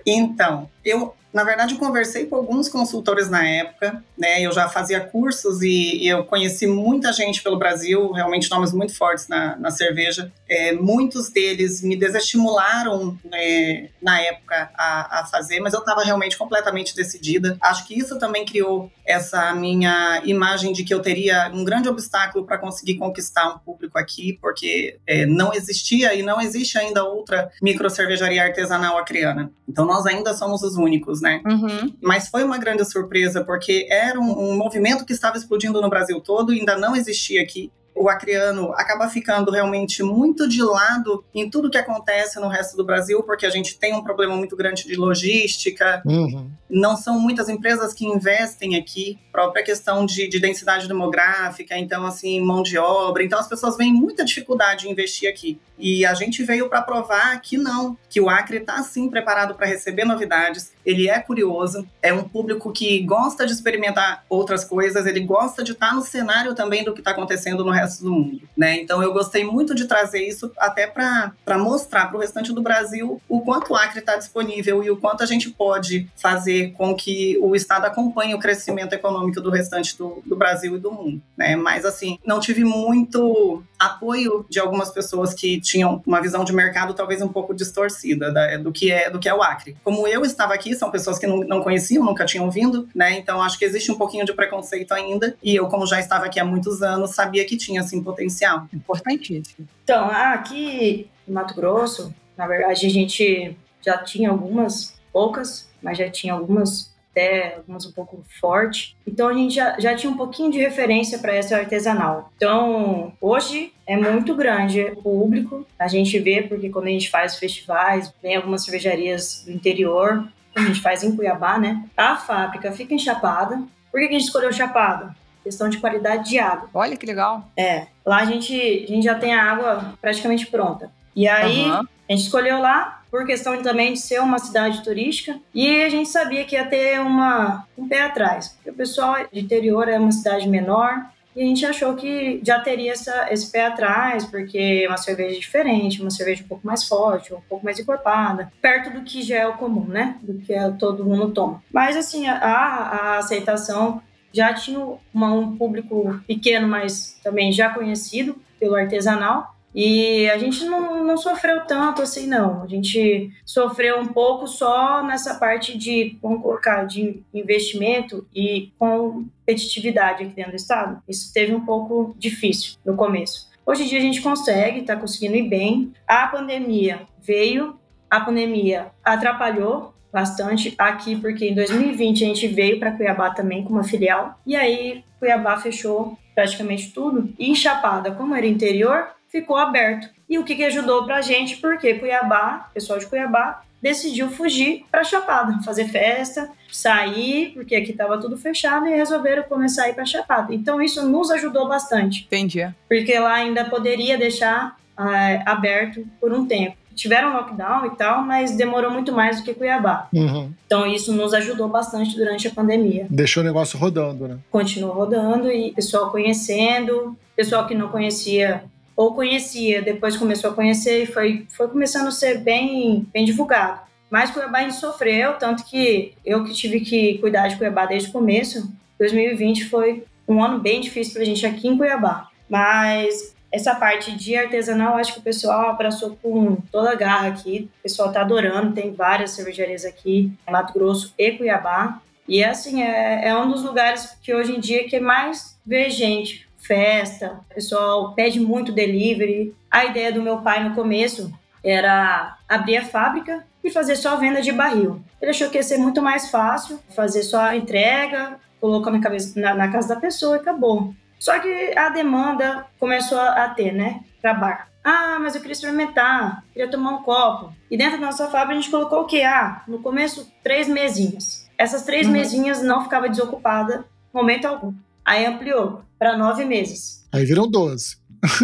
[0.06, 4.42] Então, eu, na verdade, conversei com alguns consultores na época, né?
[4.42, 8.96] Eu já fazia cursos e, e eu conheci muita gente pelo Brasil, realmente nomes muito
[8.96, 10.32] fortes na, na cerveja.
[10.48, 16.38] É, muitos deles me desestimularam né, na época a, a fazer, mas eu estava realmente
[16.38, 17.58] completamente decidida.
[17.62, 22.46] Acho que isso também criou essa minha imagem de que eu teria um grande obstáculo
[22.46, 27.52] para conseguir conquistar um público aqui, porque é, não existia e não existe ainda outra
[27.62, 29.52] micro cervejaria artesanal acriana.
[29.68, 31.42] Então nós ainda somos os únicos, né?
[31.46, 31.94] Uhum.
[32.02, 36.20] Mas foi uma grande surpresa, porque era um, um movimento que estava explodindo no Brasil
[36.22, 37.72] todo e ainda não existia aqui.
[37.96, 42.84] o acreano acaba ficando realmente muito de lado em tudo que acontece no resto do
[42.84, 46.02] Brasil, porque a gente tem um problema muito grande de logística.
[46.06, 46.50] Uhum.
[46.70, 52.42] Não são muitas empresas que investem aqui, própria questão de, de densidade demográfica, então, assim,
[52.42, 53.24] mão de obra.
[53.24, 55.60] Então, as pessoas veem muita dificuldade em investir aqui.
[55.78, 59.68] E a gente veio para provar que não, que o Acre está sim preparado para
[59.68, 65.22] receber novidades, ele é curioso, é um público que gosta de experimentar outras coisas, ele
[65.22, 68.42] gosta de estar tá no cenário também do que está acontecendo no resto do mundo,
[68.56, 68.80] né?
[68.82, 73.22] Então eu gostei muito de trazer isso até para mostrar para o restante do Brasil
[73.28, 77.38] o quanto o Acre está disponível e o quanto a gente pode fazer com que
[77.42, 81.56] o Estado acompanhe o crescimento econômico do restante do, do Brasil e do mundo, né?
[81.56, 86.94] Mas assim, não tive muito apoio de algumas pessoas que tinham uma visão de mercado
[86.94, 89.76] talvez um pouco distorcida da, do que é do que é o Acre.
[89.84, 93.18] Como eu estava aqui, são pessoas que não, não conheciam, nunca tinham vindo, né?
[93.18, 95.36] Então acho que existe um pouquinho de preconceito ainda.
[95.42, 98.68] E eu, como já estava aqui há muitos anos, sabia que tinha assim potencial.
[98.72, 99.68] Importantíssimo.
[99.84, 106.10] Então, aqui em Mato Grosso, na verdade, a gente já tinha algumas, poucas, mas já
[106.10, 108.98] tinha algumas até algumas um pouco forte.
[109.08, 112.32] Então a gente já, já tinha um pouquinho de referência para essa artesanal.
[112.36, 117.38] Então hoje é muito grande o público, a gente vê porque quando a gente faz
[117.38, 121.84] festivais, vem algumas cervejarias do interior, a gente faz em Cuiabá, né?
[121.96, 123.62] A fábrica fica em Chapada.
[123.92, 125.16] Por que a gente escolheu Chapada?
[125.44, 126.70] Questão de qualidade de água.
[126.74, 127.52] Olha que legal.
[127.58, 130.92] É, lá a gente, a gente já tem a água praticamente pronta.
[131.16, 131.86] E aí uhum.
[132.10, 136.10] A gente escolheu lá por questão também de ser uma cidade turística, e a gente
[136.10, 140.12] sabia que ia ter uma, um pé atrás, porque o pessoal de interior é uma
[140.12, 144.88] cidade menor, e a gente achou que já teria essa, esse pé atrás, porque é
[144.88, 149.02] uma cerveja diferente, uma cerveja um pouco mais forte, um pouco mais encorpada, perto do
[149.02, 150.18] que já é o comum, né?
[150.22, 151.64] Do que todo mundo toma.
[151.72, 154.80] Mas, assim, a, a aceitação já tinha
[155.14, 159.56] uma, um público pequeno, mas também já conhecido pelo artesanal.
[159.74, 162.64] E a gente não, não sofreu tanto assim, não.
[162.64, 170.24] A gente sofreu um pouco só nessa parte de, vamos colocar, de investimento e competitividade
[170.24, 171.02] aqui dentro do estado.
[171.08, 173.52] Isso teve um pouco difícil no começo.
[173.66, 175.94] Hoje em dia a gente consegue, está conseguindo ir bem.
[176.08, 182.92] A pandemia veio, a pandemia atrapalhou bastante aqui, porque em 2020 a gente veio para
[182.92, 187.34] Cuiabá também com uma filial, e aí Cuiabá fechou praticamente tudo.
[187.40, 190.08] E em Chapada, como era interior, ficou aberto.
[190.30, 191.58] E o que, que ajudou para a gente?
[191.58, 197.92] Porque Cuiabá, o pessoal de Cuiabá, decidiu fugir para Chapada, fazer festa, sair, porque aqui
[197.92, 200.54] estava tudo fechado, e resolveram começar a ir para Chapada.
[200.54, 202.26] Então isso nos ajudou bastante.
[202.26, 202.66] Entendi.
[202.88, 206.78] Porque lá ainda poderia deixar é, aberto por um tempo.
[206.96, 210.08] Tiveram lockdown e tal, mas demorou muito mais do que Cuiabá.
[210.14, 210.52] Uhum.
[210.68, 213.08] Então isso nos ajudou bastante durante a pandemia.
[213.10, 214.38] Deixou o negócio rodando, né?
[214.52, 218.64] Continuou rodando e pessoal conhecendo, pessoal que não conhecia
[218.96, 223.82] ou conhecia, depois começou a conhecer e foi, foi começando a ser bem, bem divulgado.
[224.10, 228.10] Mas Cuiabá a gente sofreu, tanto que eu que tive que cuidar de Cuiabá desde
[228.10, 232.30] o começo, 2020 foi um ano bem difícil para a gente aqui em Cuiabá.
[232.48, 237.70] Mas essa parte de artesanal, acho que o pessoal abraçou com toda a garra aqui.
[237.80, 242.02] O pessoal tá adorando, tem várias cervejarias aqui, Mato Grosso e Cuiabá.
[242.28, 246.48] E assim, é, é um dos lugares que hoje em dia que mais vê gente
[246.66, 249.56] festa, o pessoal pede muito delivery.
[249.70, 251.32] A ideia do meu pai no começo
[251.64, 255.02] era abrir a fábrica e fazer só venda de barril.
[255.22, 259.40] Ele achou que ia ser muito mais fácil, fazer só a entrega, colocou na, cabeça,
[259.40, 260.94] na, na casa da pessoa e acabou.
[261.18, 264.68] Só que a demanda começou a ter, né, para bar.
[264.84, 267.54] Ah, mas eu queria experimentar, queria tomar um copo.
[267.72, 269.22] E dentro da nossa fábrica a gente colocou o quê?
[269.22, 271.50] Ah, no começo, três mesinhas.
[271.58, 272.12] Essas três uhum.
[272.12, 274.74] mesinhas não ficavam desocupadas momento algum.
[275.06, 277.08] Aí ampliou para nove meses.
[277.12, 277.98] Aí viram 12.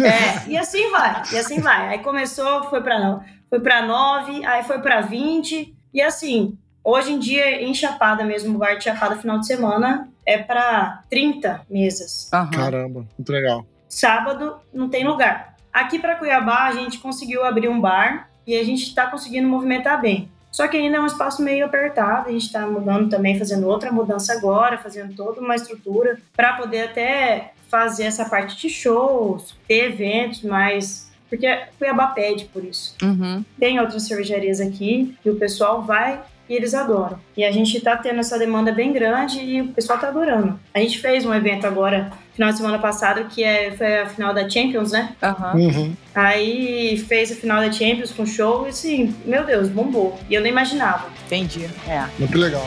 [0.04, 1.88] É, e assim vai, e assim vai.
[1.88, 7.18] Aí começou, foi para foi para 9, aí foi para 20, e assim, hoje em
[7.18, 12.30] dia, em Chapada mesmo, bar de Chapada final de semana, é para 30 mesas.
[12.32, 12.50] Uhum.
[12.50, 13.66] Caramba, muito legal.
[13.88, 15.56] Sábado não tem lugar.
[15.72, 20.00] Aqui para Cuiabá, a gente conseguiu abrir um bar e a gente está conseguindo movimentar
[20.00, 20.30] bem.
[20.50, 23.92] Só que ainda é um espaço meio apertado, a gente está mudando também, fazendo outra
[23.92, 29.92] mudança agora, fazendo toda uma estrutura para poder até fazer essa parte de shows, ter
[29.92, 31.08] eventos mais.
[31.28, 31.46] Porque
[31.78, 32.96] Cuiabá pede por isso.
[33.00, 33.44] Uhum.
[33.58, 37.16] Tem outras cervejarias aqui e o pessoal vai e eles adoram.
[37.36, 40.58] E a gente tá tendo essa demanda bem grande e o pessoal tá adorando.
[40.74, 44.34] A gente fez um evento agora, final de semana passado, que é, foi a final
[44.34, 45.14] da Champions, né?
[45.54, 45.66] Uhum.
[45.66, 45.96] Uhum.
[46.12, 50.18] Aí fez a final da Champions com show e assim, meu Deus, bombou.
[50.28, 51.06] E eu nem imaginava.
[51.26, 52.04] Entendi, é.
[52.18, 52.66] Muito legal.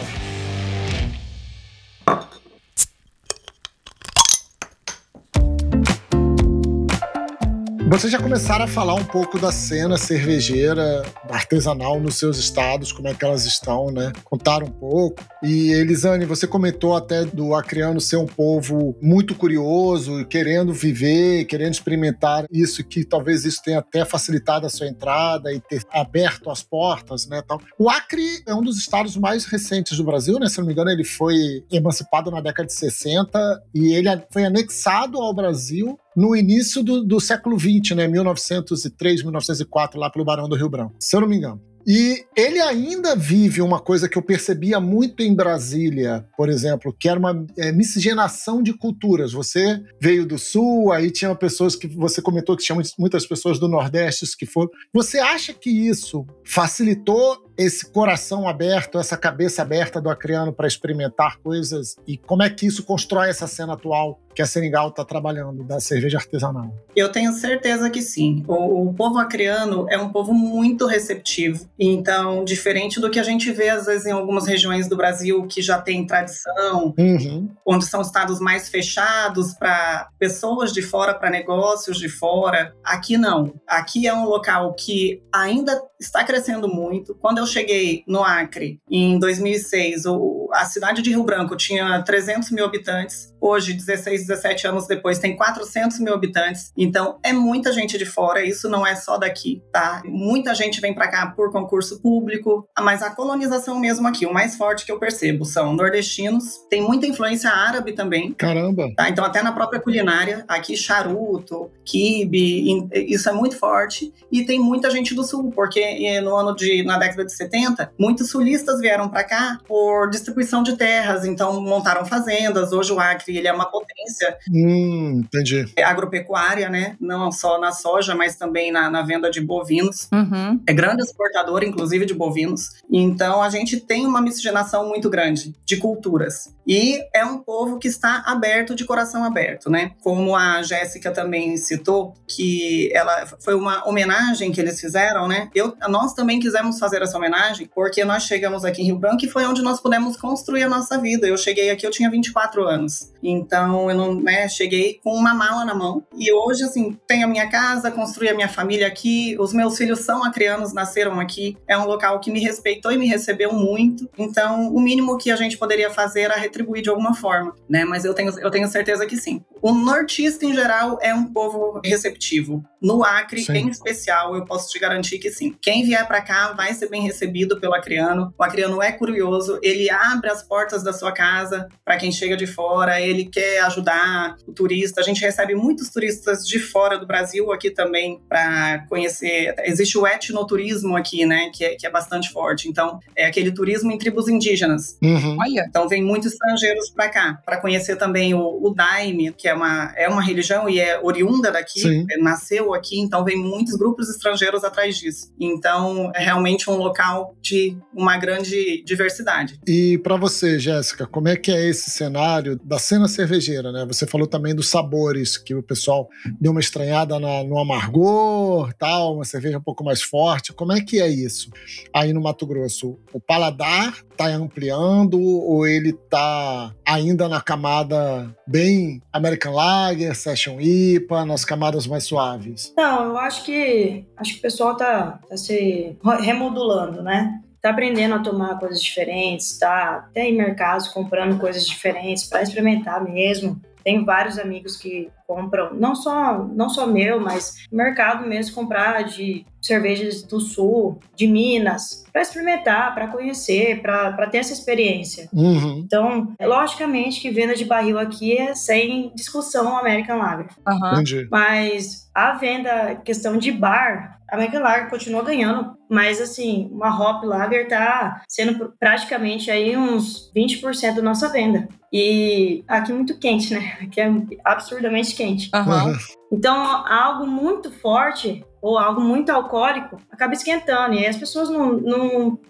[7.89, 13.07] Vocês já começaram a falar um pouco da cena cervejeira artesanal nos seus estados, como
[13.07, 14.11] é que elas estão, né?
[14.23, 15.23] Contaram um pouco.
[15.43, 21.73] E Elisane, você comentou até do acreano ser um povo muito curioso, querendo viver, querendo
[21.73, 26.63] experimentar isso, que talvez isso tenha até facilitado a sua entrada e ter aberto as
[26.63, 27.43] portas, né?
[27.47, 27.61] Tal.
[27.77, 30.49] O Acre é um dos estados mais recentes do Brasil, né?
[30.49, 35.19] Se não me engano, ele foi emancipado na década de 60 e ele foi anexado
[35.19, 38.07] ao Brasil no início do, do século XX, né?
[38.07, 41.61] 1903, 1904, lá pelo Barão do Rio Branco, se eu não me engano.
[41.85, 47.09] E ele ainda vive uma coisa que eu percebia muito em Brasília, por exemplo, que
[47.09, 49.33] era uma é, miscigenação de culturas.
[49.33, 53.67] Você veio do Sul, aí tinha pessoas que você comentou que tinha muitas pessoas do
[53.67, 54.69] Nordeste que foram.
[54.93, 61.39] Você acha que isso facilitou esse coração aberto, essa cabeça aberta do acreano para experimentar
[61.39, 61.95] coisas?
[62.07, 65.79] E como é que isso constrói essa cena atual que a Senegal está trabalhando, da
[65.79, 66.73] cerveja artesanal?
[66.95, 68.43] Eu tenho certeza que sim.
[68.47, 71.69] O, o, povo acreano é um povo muito receptivo.
[71.79, 75.61] Então, diferente do que a gente vê, às vezes, em algumas regiões do Brasil que
[75.61, 77.49] já tem tradição, uhum.
[77.65, 82.73] onde são estados mais fechados para pessoas de fora, para negócios de fora.
[82.83, 83.53] Aqui não.
[83.67, 87.15] Aqui é um local que ainda está crescendo muito.
[87.15, 92.51] Quando eu cheguei no Acre, em 2006, o, a cidade de Rio Branco tinha 300
[92.51, 93.32] mil habitantes.
[93.45, 96.71] Hoje, 16, 17 anos depois, tem 400 mil habitantes.
[96.77, 98.45] Então, é muita gente de fora.
[98.45, 100.01] Isso não é só daqui, tá?
[100.05, 102.65] Muita gente vem para cá por concurso público.
[102.79, 106.59] Mas a colonização mesmo aqui, o mais forte que eu percebo, são nordestinos.
[106.69, 108.31] Tem muita influência árabe também.
[108.31, 108.89] Caramba!
[108.95, 109.09] Tá?
[109.09, 114.13] Então, até na própria culinária, aqui charuto, quibe, isso é muito forte.
[114.31, 118.29] E tem muita gente do sul, porque no ano de na década de 70, muitos
[118.29, 122.71] sulistas vieram para cá por distribuição de terras, então montaram fazendas.
[122.71, 125.65] Hoje o Acre ele é uma potência hum, entendi.
[125.83, 126.95] agropecuária, né?
[126.99, 130.07] Não só na soja, mas também na, na venda de bovinos.
[130.11, 130.61] Uhum.
[130.67, 132.71] É grande exportador, inclusive, de bovinos.
[132.91, 136.53] Então a gente tem uma miscigenação muito grande de culturas.
[136.65, 139.91] E é um povo que está aberto, de coração aberto, né?
[140.01, 145.49] Como a Jéssica também citou, que ela foi uma homenagem que eles fizeram, né?
[145.53, 149.29] Eu, nós também quisemos fazer essa homenagem porque nós chegamos aqui em Rio Branco e
[149.29, 151.27] foi onde nós pudemos construir a nossa vida.
[151.27, 153.11] Eu cheguei aqui, eu tinha 24 anos.
[153.23, 156.03] Então, eu não, né, cheguei com uma mala na mão.
[156.17, 159.99] E hoje, assim, tenho a minha casa, construí a minha família aqui, os meus filhos
[159.99, 161.57] são acreanos, nasceram aqui.
[161.67, 164.09] É um local que me respeitou e me recebeu muito.
[164.17, 167.85] Então, o mínimo que a gente poderia fazer era retribuir de alguma forma, né?
[167.85, 169.43] Mas eu tenho, eu tenho certeza que sim.
[169.61, 172.63] O nortista, em geral, é um povo receptivo.
[172.81, 173.53] No Acre, sim.
[173.53, 175.55] em especial, eu posso te garantir que sim.
[175.61, 178.33] Quem vier para cá vai ser bem recebido pelo acreano.
[178.37, 182.45] O acreano é curioso, ele abre as portas da sua casa para quem chega de
[182.45, 185.01] fora, ele quer ajudar o turista.
[185.01, 189.55] A gente recebe muitos turistas de fora do Brasil aqui também para conhecer.
[189.65, 192.67] Existe o etnoturismo aqui, né, que é, que é bastante forte.
[192.67, 194.97] Então, é aquele turismo em tribos indígenas.
[195.01, 195.37] Uhum.
[195.39, 195.65] Olha.
[195.67, 199.93] Então, vem muitos estrangeiros para cá, para conhecer também o, o Daime, que é uma,
[199.95, 204.63] é uma religião e é oriunda daqui, é, nasceu aqui, então vem muitos grupos estrangeiros
[204.63, 205.31] atrás disso.
[205.39, 209.59] Então, é realmente um local de uma grande diversidade.
[209.67, 213.85] E para você, Jéssica, como é que é esse cenário da cena cervejeira, né?
[213.85, 219.15] Você falou também dos sabores, que o pessoal deu uma estranhada na, no amargor, tal,
[219.15, 220.53] uma cerveja um pouco mais forte.
[220.53, 221.49] Como é que é isso
[221.93, 222.97] aí no Mato Grosso?
[223.11, 231.25] O paladar está ampliando ou ele está ainda na camada bem American Lager, Session IPA,
[231.25, 232.73] nas camadas mais suaves?
[232.77, 237.41] Não, eu acho que acho que o pessoal tá, tá se remodulando, né?
[237.63, 243.01] Tá aprendendo a tomar coisas diferentes, tá até em mercados comprando coisas diferentes para experimentar
[243.01, 243.59] mesmo.
[243.85, 249.45] Tenho vários amigos que compram, não só, não só meu, mas mercado mesmo, comprar de
[249.61, 255.29] cervejas do sul, de Minas, para experimentar, para conhecer, para ter essa experiência.
[255.33, 255.81] Uhum.
[255.85, 260.47] Então, logicamente que venda de barril aqui é sem discussão American Lager.
[260.67, 260.91] Uhum.
[260.93, 261.27] Entendi.
[261.31, 267.23] Mas a venda, questão de bar, a American Lager continua ganhando, mas assim, uma Hop
[267.23, 271.69] Lager tá sendo praticamente aí uns 20% da nossa venda.
[271.91, 273.77] E aqui é muito quente, né?
[273.79, 274.11] Aqui é
[274.43, 275.51] absurdamente quente.
[275.53, 275.95] Uhum.
[276.31, 280.95] Então, algo muito forte ou algo muito alcoólico acaba esquentando.
[280.95, 281.49] E aí as pessoas,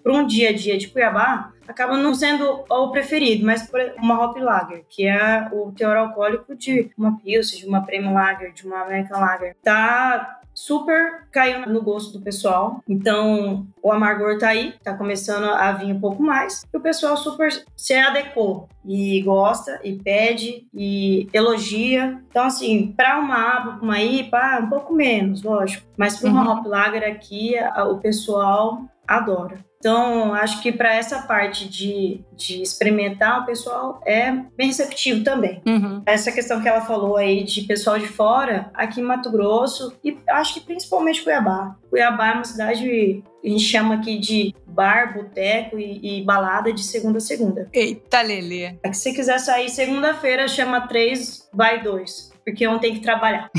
[0.02, 4.38] para um dia a dia de Cuiabá, acaba não sendo o preferido, mas uma Hop
[4.38, 8.80] Lager, que é o teor alcoólico de uma Pilsen, de uma Premium Lager, de uma
[8.80, 9.54] American Lager.
[9.62, 12.80] Tá super caiu no gosto do pessoal.
[12.88, 16.64] Então, o amargor tá aí, tá começando a vir um pouco mais.
[16.72, 22.22] E o pessoal super se adequou e gosta e pede e elogia.
[22.30, 25.86] Então, assim, para uma ABA, uma IPA, um pouco menos, lógico.
[25.96, 26.58] Mas para uma uhum.
[26.58, 27.54] Hop Lager aqui,
[27.90, 29.58] o pessoal adora.
[29.84, 35.60] Então, acho que para essa parte de, de experimentar, o pessoal é bem receptivo também.
[35.66, 36.00] Uhum.
[36.06, 40.16] Essa questão que ela falou aí de pessoal de fora, aqui em Mato Grosso, e
[40.26, 41.76] acho que principalmente Cuiabá.
[41.90, 46.82] Cuiabá é uma cidade, a gente chama aqui de bar, boteco e, e balada de
[46.82, 47.68] segunda a segunda.
[47.70, 48.76] Eita, Lelê.
[48.82, 53.50] É que se quiser sair segunda-feira, chama três, vai dois porque um tem que trabalhar.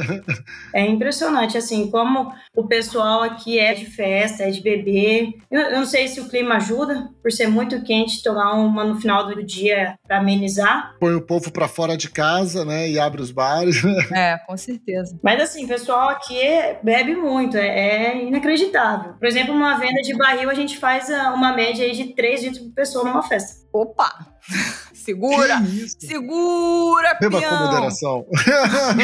[0.74, 5.34] é impressionante, assim, como o pessoal aqui é de festa, é de beber.
[5.50, 9.00] Eu, eu, não sei se o clima ajuda, por ser muito quente, tomar uma no
[9.00, 10.94] final do dia para amenizar.
[11.00, 13.82] Põe o povo para fora de casa, né, e abre os bares.
[14.14, 15.18] é, com certeza.
[15.22, 16.40] Mas assim, o pessoal aqui
[16.82, 19.14] bebe muito, é, é, inacreditável.
[19.14, 22.42] Por exemplo, uma venda de barril, a gente faz ah, uma média aí de 3
[22.44, 23.60] litros por pessoa numa festa.
[23.72, 24.10] Opa!
[25.04, 25.62] Segura!
[25.98, 28.26] Segura, Beba com moderação.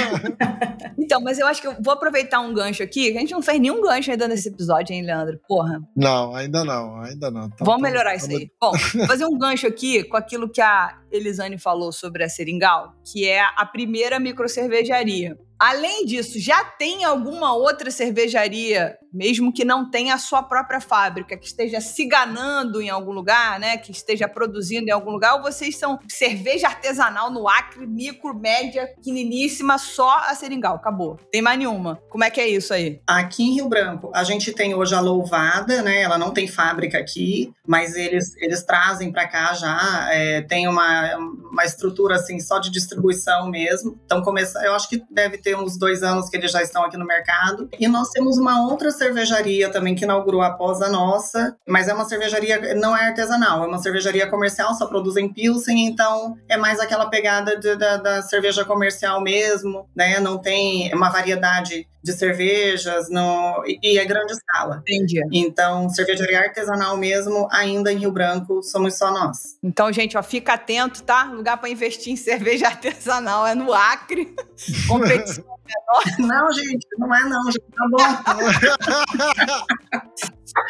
[0.99, 3.43] então, mas eu acho que eu vou aproveitar um gancho aqui, que a gente não
[3.43, 5.41] fez nenhum gancho ainda nesse episódio, hein, Leandro?
[5.49, 5.81] Porra.
[5.97, 7.49] Não, ainda não, ainda não.
[7.51, 8.51] Tá, Vamos tá, melhorar tá, isso aí.
[8.61, 8.73] Bom,
[9.07, 13.41] fazer um gancho aqui com aquilo que a Elisane falou sobre a Seringal, que é
[13.41, 15.39] a primeira microcervejaria.
[15.59, 21.37] Além disso, já tem alguma outra cervejaria, mesmo que não tenha a sua própria fábrica,
[21.37, 23.79] que esteja se ganando em algum lugar, né?
[23.79, 28.87] Que esteja produzindo em algum lugar, ou vocês são cerveja artesanal no Acre, micro, média,
[28.97, 31.19] pequeniníssima, só a Seringal, acabou.
[31.33, 31.99] Tem mais nenhuma.
[32.11, 33.01] Como é que é isso aí?
[33.07, 36.03] Aqui em Rio Branco, a gente tem hoje a Louvada, né?
[36.03, 41.17] Ela não tem fábrica aqui, mas eles, eles trazem para cá já, é, tem uma,
[41.51, 43.99] uma estrutura assim só de distribuição mesmo.
[44.05, 46.97] Então, começa, eu acho que deve ter uns dois anos que eles já estão aqui
[46.97, 47.69] no mercado.
[47.79, 52.05] E nós temos uma outra cervejaria também que inaugurou após a nossa, mas é uma
[52.05, 57.07] cervejaria, não é artesanal, é uma cervejaria comercial, só produzem Pilsen, então é mais aquela
[57.07, 60.19] pegada de, da, da cerveja comercial mesmo, né?
[60.21, 64.81] Não tem uma variedade de cervejas no, e é grande escala.
[64.89, 65.21] Entendi.
[65.33, 69.59] Então, cervejaria artesanal mesmo, ainda em Rio Branco, somos só nós.
[69.61, 71.25] Então, gente, ó, fica atento, tá?
[71.25, 74.37] Lugar para investir em cerveja artesanal é no Acre.
[74.87, 76.05] Competição menor.
[76.21, 77.99] Não, gente, não é não, já tá bom.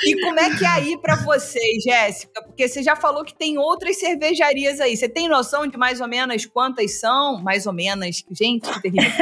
[0.04, 2.42] E como é que é aí para vocês, Jéssica?
[2.42, 4.96] Porque você já falou que tem outras cervejarias aí.
[4.96, 7.42] Você tem noção de mais ou menos quantas são?
[7.42, 8.24] Mais ou menos.
[8.30, 9.12] Gente, que terrível.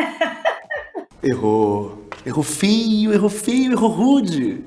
[1.21, 2.04] Errou.
[2.27, 4.65] Errou feio, errou feio, errou rude.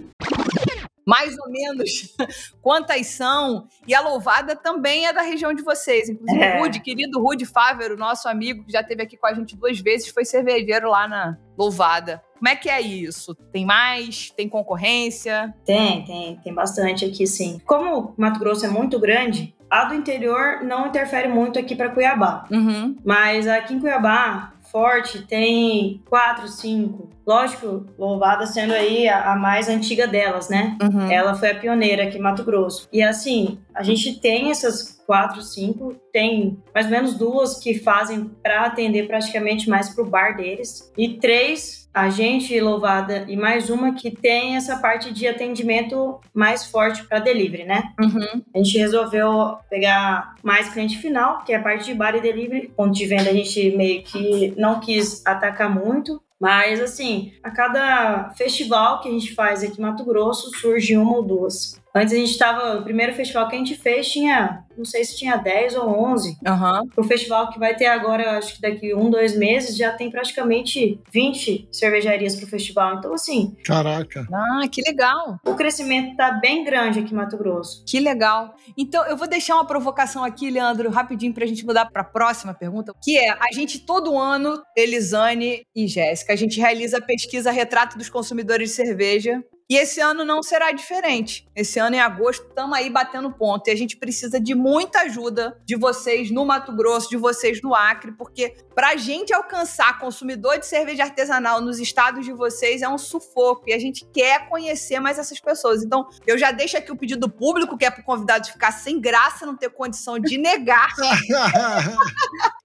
[1.06, 2.16] Mais ou menos
[2.62, 3.68] quantas são.
[3.88, 6.08] E a louvada também é da região de vocês.
[6.08, 6.58] Inclusive, é.
[6.58, 9.80] o Rude, querido Rude Fávero, nosso amigo, que já esteve aqui com a gente duas
[9.80, 12.22] vezes, foi cervejeiro lá na louvada.
[12.38, 13.34] Como é que é isso?
[13.52, 14.30] Tem mais?
[14.30, 15.56] Tem concorrência?
[15.66, 17.60] Tem, tem, tem bastante aqui, sim.
[17.66, 22.46] Como Mato Grosso é muito grande, a do interior não interfere muito aqui para Cuiabá.
[22.52, 22.96] Uhum.
[23.04, 27.10] Mas aqui em Cuiabá, forte tem quatro, cinco.
[27.26, 30.78] Lógico, Louvada sendo aí a, a mais antiga delas, né?
[30.82, 31.12] Uhum.
[31.12, 32.88] Ela foi a pioneira aqui em Mato Grosso.
[32.92, 38.30] E assim, a gente tem essas quatro, cinco, tem mais ou menos duas que fazem
[38.44, 40.92] para atender praticamente mais pro bar deles.
[40.98, 46.64] E três a gente louvada e mais uma que tem essa parte de atendimento mais
[46.66, 47.92] forte para delivery, né?
[48.00, 48.44] Uhum.
[48.54, 52.72] A gente resolveu pegar mais cliente final, que é a parte de bar e delivery,
[52.76, 58.30] ponto de venda a gente meio que não quis atacar muito, mas, assim, a cada
[58.38, 61.82] festival que a gente faz aqui em Mato Grosso, surge uma ou duas.
[61.98, 62.80] Antes a gente estava.
[62.80, 64.64] O primeiro festival que a gente fez tinha.
[64.78, 66.38] Não sei se tinha 10 ou 11.
[66.46, 66.90] Uhum.
[66.98, 71.02] O festival que vai ter agora, acho que daqui um, dois meses, já tem praticamente
[71.12, 72.98] 20 cervejarias pro festival.
[72.98, 73.56] Então, assim.
[73.66, 74.28] Caraca.
[74.32, 75.40] Ah, que legal.
[75.44, 77.84] O crescimento tá bem grande aqui em Mato Grosso.
[77.88, 78.54] Que legal.
[78.78, 82.94] Então, eu vou deixar uma provocação aqui, Leandro, rapidinho, pra gente mudar pra próxima pergunta,
[83.04, 87.98] que é: a gente todo ano, Elisane e Jéssica, a gente realiza a pesquisa Retrato
[87.98, 91.46] dos Consumidores de Cerveja e esse ano não será diferente.
[91.54, 93.68] Esse ano, em agosto, estamos aí batendo ponto.
[93.68, 97.76] E a gente precisa de muita ajuda de vocês no Mato Grosso, de vocês no
[97.76, 102.88] Acre, porque para a gente alcançar consumidor de cerveja artesanal nos estados de vocês é
[102.88, 103.64] um sufoco.
[103.68, 105.84] E a gente quer conhecer mais essas pessoas.
[105.84, 109.02] Então, eu já deixo aqui o pedido público, que é para o convidado ficar sem
[109.02, 110.88] graça, não ter condição de negar.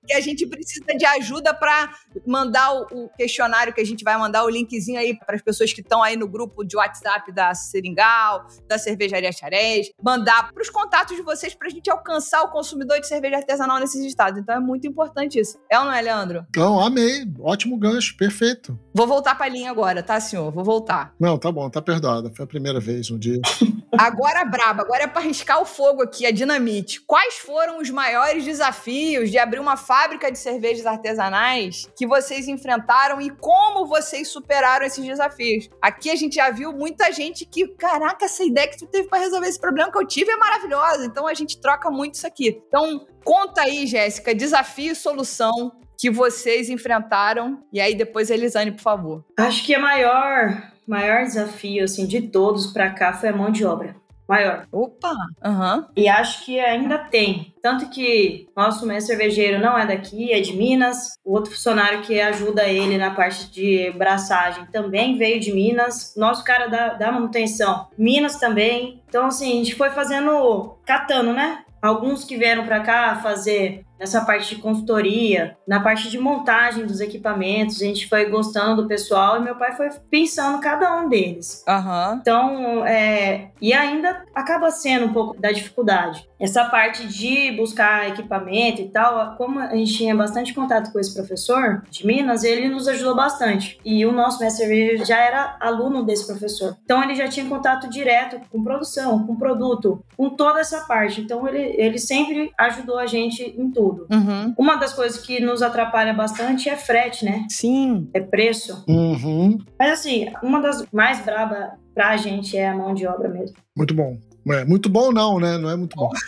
[0.06, 1.92] que a gente precisa de ajuda para
[2.26, 5.80] mandar o, questionário que a gente vai mandar o linkzinho aí para as pessoas que
[5.80, 11.16] estão aí no grupo de WhatsApp da Seringal, da Cervejaria Xarés, mandar para os contatos
[11.16, 14.40] de vocês para a gente alcançar o consumidor de cerveja artesanal nesses estados.
[14.40, 15.58] Então é muito importante isso.
[15.70, 16.46] É ou não é, Leandro?
[16.56, 17.24] Não, amei.
[17.40, 18.78] Ótimo gancho, perfeito.
[18.94, 20.50] Vou voltar para a linha agora, tá, senhor?
[20.50, 21.14] Vou voltar.
[21.18, 22.30] Não, tá bom, tá perdoada.
[22.34, 23.40] Foi a primeira vez um dia.
[23.96, 27.00] agora braba, agora é para riscar o fogo aqui, a dinamite.
[27.00, 33.20] Quais foram os maiores desafios de abrir uma fábrica de cervejas artesanais que vocês enfrentaram
[33.20, 35.68] e como vocês superaram esses desafios?
[35.82, 39.18] Aqui a gente já viu muita gente que, caraca, essa ideia que tu teve para
[39.18, 41.04] resolver esse problema que eu tive é maravilhosa.
[41.04, 42.62] Então a gente troca muito isso aqui.
[42.66, 47.62] Então, conta aí, Jéssica, desafio e solução que vocês enfrentaram.
[47.70, 49.22] E aí depois, Elisane, por favor.
[49.38, 53.62] Acho que a maior, maior desafio assim de todos para cá foi a mão de
[53.66, 53.94] obra
[54.28, 54.66] maior.
[54.72, 55.14] Opa!
[55.44, 55.86] Uhum.
[55.96, 57.52] E acho que ainda tem.
[57.62, 61.12] Tanto que nosso mestre cervejeiro não é daqui, é de Minas.
[61.24, 66.14] O outro funcionário que ajuda ele na parte de braçagem também veio de Minas.
[66.16, 69.02] Nosso cara da, da manutenção, Minas também.
[69.08, 71.64] Então, assim, a gente foi fazendo, catando, né?
[71.80, 77.00] Alguns que vieram para cá fazer nessa parte de consultoria, na parte de montagem dos
[77.00, 81.64] equipamentos, a gente foi gostando do pessoal e meu pai foi pensando cada um deles.
[81.68, 82.18] Uhum.
[82.20, 86.28] Então, é, e ainda acaba sendo um pouco da dificuldade.
[86.40, 91.14] Essa parte de buscar equipamento e tal, como a gente tinha bastante contato com esse
[91.14, 93.78] professor de Minas, ele nos ajudou bastante.
[93.84, 96.76] E o nosso mestre já era aluno desse professor.
[96.82, 101.20] Então, ele já tinha contato direto com produção, com produto, com toda essa parte.
[101.20, 104.06] Então, ele, ele sempre ajudou a gente em tudo tudo.
[104.10, 104.54] Uhum.
[104.58, 107.46] Uma das coisas que nos atrapalha bastante é frete, né?
[107.48, 108.10] Sim.
[108.14, 108.84] É preço.
[108.88, 109.58] Uhum.
[109.78, 113.56] Mas assim, uma das mais braba pra gente é a mão de obra mesmo.
[113.76, 114.18] Muito bom.
[114.50, 115.56] É, muito bom não, né?
[115.56, 116.10] Não é muito bom.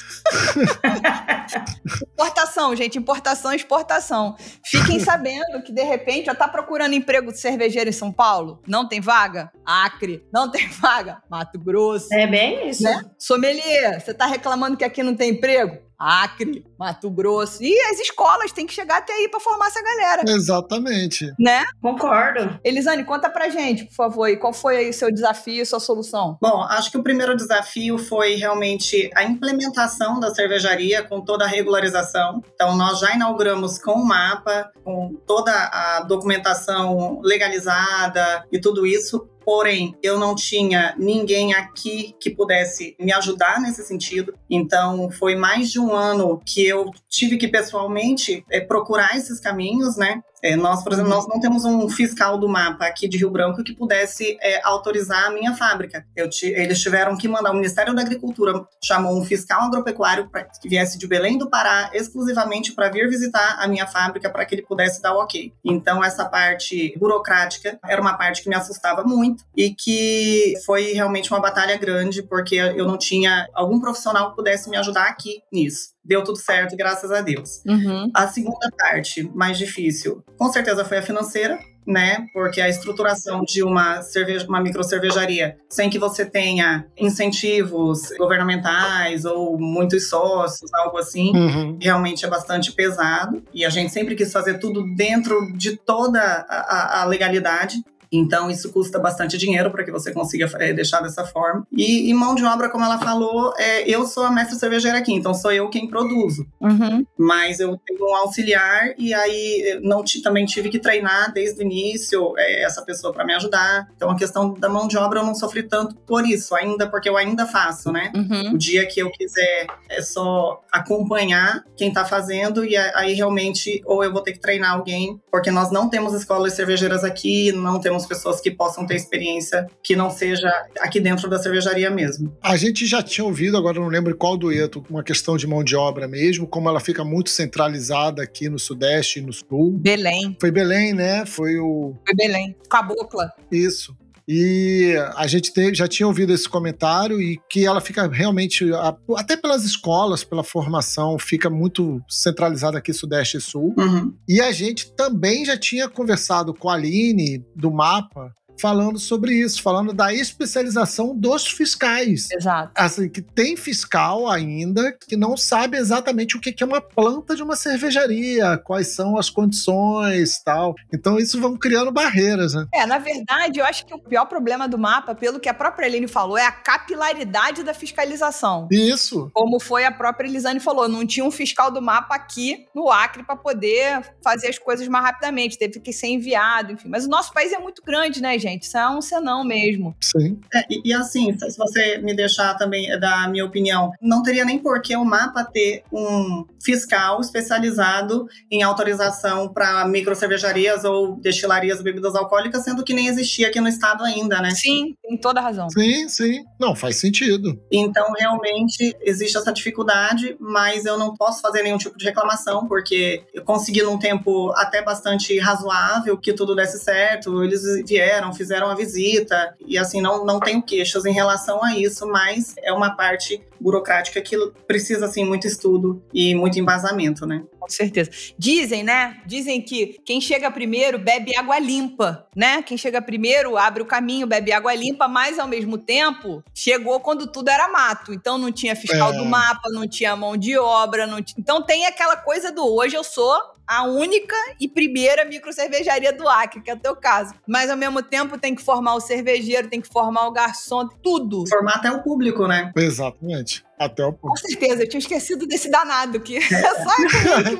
[2.12, 4.36] importação, gente, importação e exportação.
[4.64, 8.62] Fiquem sabendo que, de repente, já tá procurando emprego de cervejeiro em São Paulo?
[8.68, 9.50] Não tem vaga?
[9.66, 10.24] Acre.
[10.32, 11.20] Não tem vaga?
[11.28, 12.06] Mato Grosso.
[12.12, 12.84] É bem isso.
[12.84, 13.02] Né?
[13.18, 15.78] Sommelier, você tá reclamando que aqui não tem emprego?
[15.98, 17.62] Acre, Mato Grosso.
[17.62, 20.22] E as escolas têm que chegar até aí para formar essa galera.
[20.26, 21.32] Exatamente.
[21.38, 21.64] Né?
[21.80, 22.58] Concordo.
[22.64, 25.80] Elisane, conta pra gente, por favor, e qual foi aí o seu desafio e sua
[25.80, 26.38] solução?
[26.40, 31.48] Bom, acho que o primeiro desafio foi realmente a implementação da cervejaria com toda a
[31.48, 32.42] regularização.
[32.54, 39.28] Então, nós já inauguramos com o mapa, com toda a documentação legalizada e tudo isso
[39.44, 44.34] porém eu não tinha ninguém aqui que pudesse me ajudar nesse sentido.
[44.48, 49.96] Então foi mais de um ano que eu tive que pessoalmente é, procurar esses caminhos,
[49.96, 50.22] né?
[50.44, 53.64] É, nós, por exemplo, nós não temos um fiscal do mapa aqui de Rio Branco
[53.64, 56.04] que pudesse é, autorizar a minha fábrica.
[56.28, 58.52] Te, eles tiveram que mandar, o Ministério da Agricultura
[58.84, 63.56] chamou um fiscal agropecuário pra, que viesse de Belém do Pará exclusivamente para vir visitar
[63.58, 65.50] a minha fábrica para que ele pudesse dar o ok.
[65.64, 71.32] Então, essa parte burocrática era uma parte que me assustava muito e que foi realmente
[71.32, 75.93] uma batalha grande, porque eu não tinha algum profissional que pudesse me ajudar aqui nisso
[76.04, 77.62] deu tudo certo, graças a Deus.
[77.66, 78.10] Uhum.
[78.14, 82.26] A segunda parte, mais difícil, com certeza foi a financeira, né?
[82.32, 89.58] Porque a estruturação de uma cerveja, uma microcervejaria, sem que você tenha incentivos governamentais ou
[89.58, 91.78] muitos sócios, algo assim, uhum.
[91.80, 93.42] realmente é bastante pesado.
[93.52, 97.76] E a gente sempre quis fazer tudo dentro de toda a, a legalidade.
[98.16, 101.66] Então, isso custa bastante dinheiro para que você consiga é, deixar dessa forma.
[101.72, 105.12] E, e, mão de obra, como ela falou, é, eu sou a mestre cervejeira aqui,
[105.12, 106.46] então sou eu quem produzo.
[106.60, 107.04] Uhum.
[107.18, 112.34] Mas eu tenho um auxiliar e aí não também tive que treinar desde o início
[112.38, 113.88] é, essa pessoa para me ajudar.
[113.96, 117.08] Então, a questão da mão de obra eu não sofri tanto por isso, ainda porque
[117.08, 118.12] eu ainda faço, né?
[118.14, 118.54] Uhum.
[118.54, 124.04] O dia que eu quiser é só acompanhar quem está fazendo e aí realmente ou
[124.04, 128.03] eu vou ter que treinar alguém, porque nós não temos escolas cervejeiras aqui, não temos
[128.06, 130.50] pessoas que possam ter experiência que não seja
[130.80, 132.36] aqui dentro da cervejaria mesmo.
[132.42, 135.76] A gente já tinha ouvido, agora não lembro qual dueto, uma questão de mão de
[135.76, 139.78] obra mesmo, como ela fica muito centralizada aqui no Sudeste e no Sul.
[139.78, 140.36] Belém.
[140.40, 141.24] Foi Belém, né?
[141.26, 141.94] Foi o.
[142.06, 142.56] Foi Belém.
[142.68, 143.32] Cabocla.
[143.50, 143.96] Isso.
[144.26, 148.70] E a gente já tinha ouvido esse comentário e que ela fica realmente,
[149.16, 153.74] até pelas escolas, pela formação, fica muito centralizada aqui Sudeste e Sul.
[153.76, 154.14] Uhum.
[154.28, 159.62] E a gente também já tinha conversado com a Aline do Mapa falando sobre isso,
[159.62, 162.28] falando da especialização dos fiscais.
[162.30, 162.72] Exato.
[162.74, 167.42] Assim, que tem fiscal ainda que não sabe exatamente o que é uma planta de
[167.42, 170.74] uma cervejaria, quais são as condições tal.
[170.92, 172.66] Então, isso vão criando barreiras, né?
[172.72, 175.86] É, na verdade, eu acho que o pior problema do mapa, pelo que a própria
[175.86, 178.68] Eline falou, é a capilaridade da fiscalização.
[178.70, 179.30] Isso.
[179.32, 183.22] Como foi a própria Elisane falou, não tinha um fiscal do mapa aqui no Acre
[183.22, 186.88] para poder fazer as coisas mais rapidamente, teve que ser enviado, enfim.
[186.88, 188.62] Mas o nosso país é muito grande, né, gente?
[188.64, 189.96] Isso é um senão mesmo.
[190.00, 190.38] Sim.
[190.54, 194.58] É, e, e, assim, se você me deixar também da minha opinião, não teria nem
[194.58, 201.84] por que o mapa ter um fiscal especializado em autorização para microcervejarias ou destilarias de
[201.84, 204.50] bebidas alcoólicas, sendo que nem existia aqui no estado ainda, né?
[204.50, 205.68] Sim, tem toda a razão.
[205.70, 206.44] Sim, sim.
[206.58, 207.58] Não, faz sentido.
[207.70, 213.22] Então, realmente, existe essa dificuldade, mas eu não posso fazer nenhum tipo de reclamação, porque
[213.32, 217.42] eu consegui num tempo até bastante razoável que tudo desse certo.
[217.42, 222.06] Eles vieram, fizeram a visita, e assim, não, não tenho queixas em relação a isso,
[222.06, 227.42] mas é uma parte burocrática que precisa, assim, muito estudo e muito embasamento, né?
[227.58, 228.10] Com certeza.
[228.38, 229.22] Dizem, né?
[229.24, 232.62] Dizem que quem chega primeiro bebe água limpa, né?
[232.62, 237.26] Quem chega primeiro abre o caminho, bebe água limpa, mas ao mesmo tempo chegou quando
[237.26, 238.12] tudo era mato.
[238.12, 239.16] Então não tinha fiscal é.
[239.16, 241.36] do mapa, não tinha mão de obra, não tinha...
[241.38, 246.60] Então tem aquela coisa do hoje eu sou a única e primeira microcervejaria do Acre,
[246.60, 247.34] que é o teu caso.
[247.46, 251.44] Mas ao mesmo tempo tem que formar o cervejeiro, tem que formar o garçom, tudo.
[251.48, 252.72] Formar até o público, né?
[252.76, 253.64] Exatamente.
[253.78, 254.28] Até o público.
[254.28, 256.94] Com certeza, eu tinha esquecido desse danado que é só
[257.50, 257.58] eu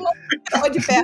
[0.71, 1.03] de pé.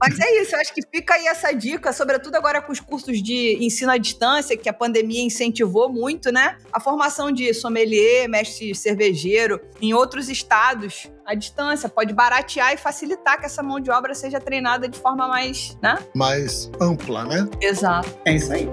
[0.00, 3.22] Mas é isso, eu acho que fica aí essa dica, sobretudo agora com os cursos
[3.22, 6.56] de ensino à distância, que a pandemia incentivou muito, né?
[6.72, 13.38] A formação de sommelier, mestre cervejeiro em outros estados à distância, pode baratear e facilitar
[13.38, 15.98] que essa mão de obra seja treinada de forma mais, né?
[16.14, 17.48] Mais ampla, né?
[17.60, 18.08] Exato.
[18.24, 18.68] É isso aí.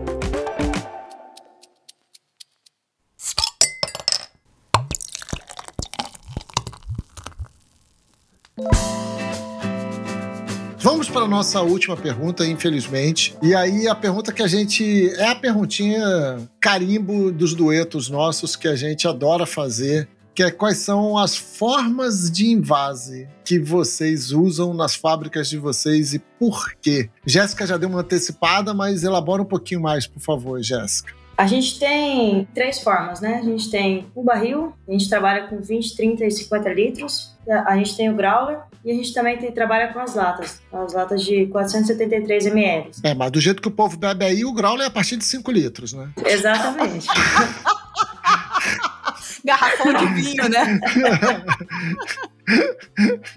[10.84, 13.34] Vamos para a nossa última pergunta, infelizmente.
[13.42, 15.10] E aí, a pergunta que a gente.
[15.12, 20.80] É a perguntinha carimbo dos duetos nossos que a gente adora fazer que é quais
[20.80, 27.10] são as formas de invase que vocês usam nas fábricas de vocês e por quê.
[27.26, 31.14] Jéssica já deu uma antecipada, mas elabora um pouquinho mais, por favor, Jéssica.
[31.38, 33.36] A gente tem três formas, né?
[33.36, 37.38] A gente tem o barril, a gente trabalha com 20, 30 e 50 litros.
[37.48, 40.94] A gente tem o growler e a gente também tem, trabalha com as latas, as
[40.94, 42.92] latas de 473 ml.
[43.04, 45.26] É, mas do jeito que o povo bebe aí, o growler é a partir de
[45.26, 46.10] 5 litros, né?
[46.26, 47.08] Exatamente.
[49.44, 50.80] garrafão de vinho, né?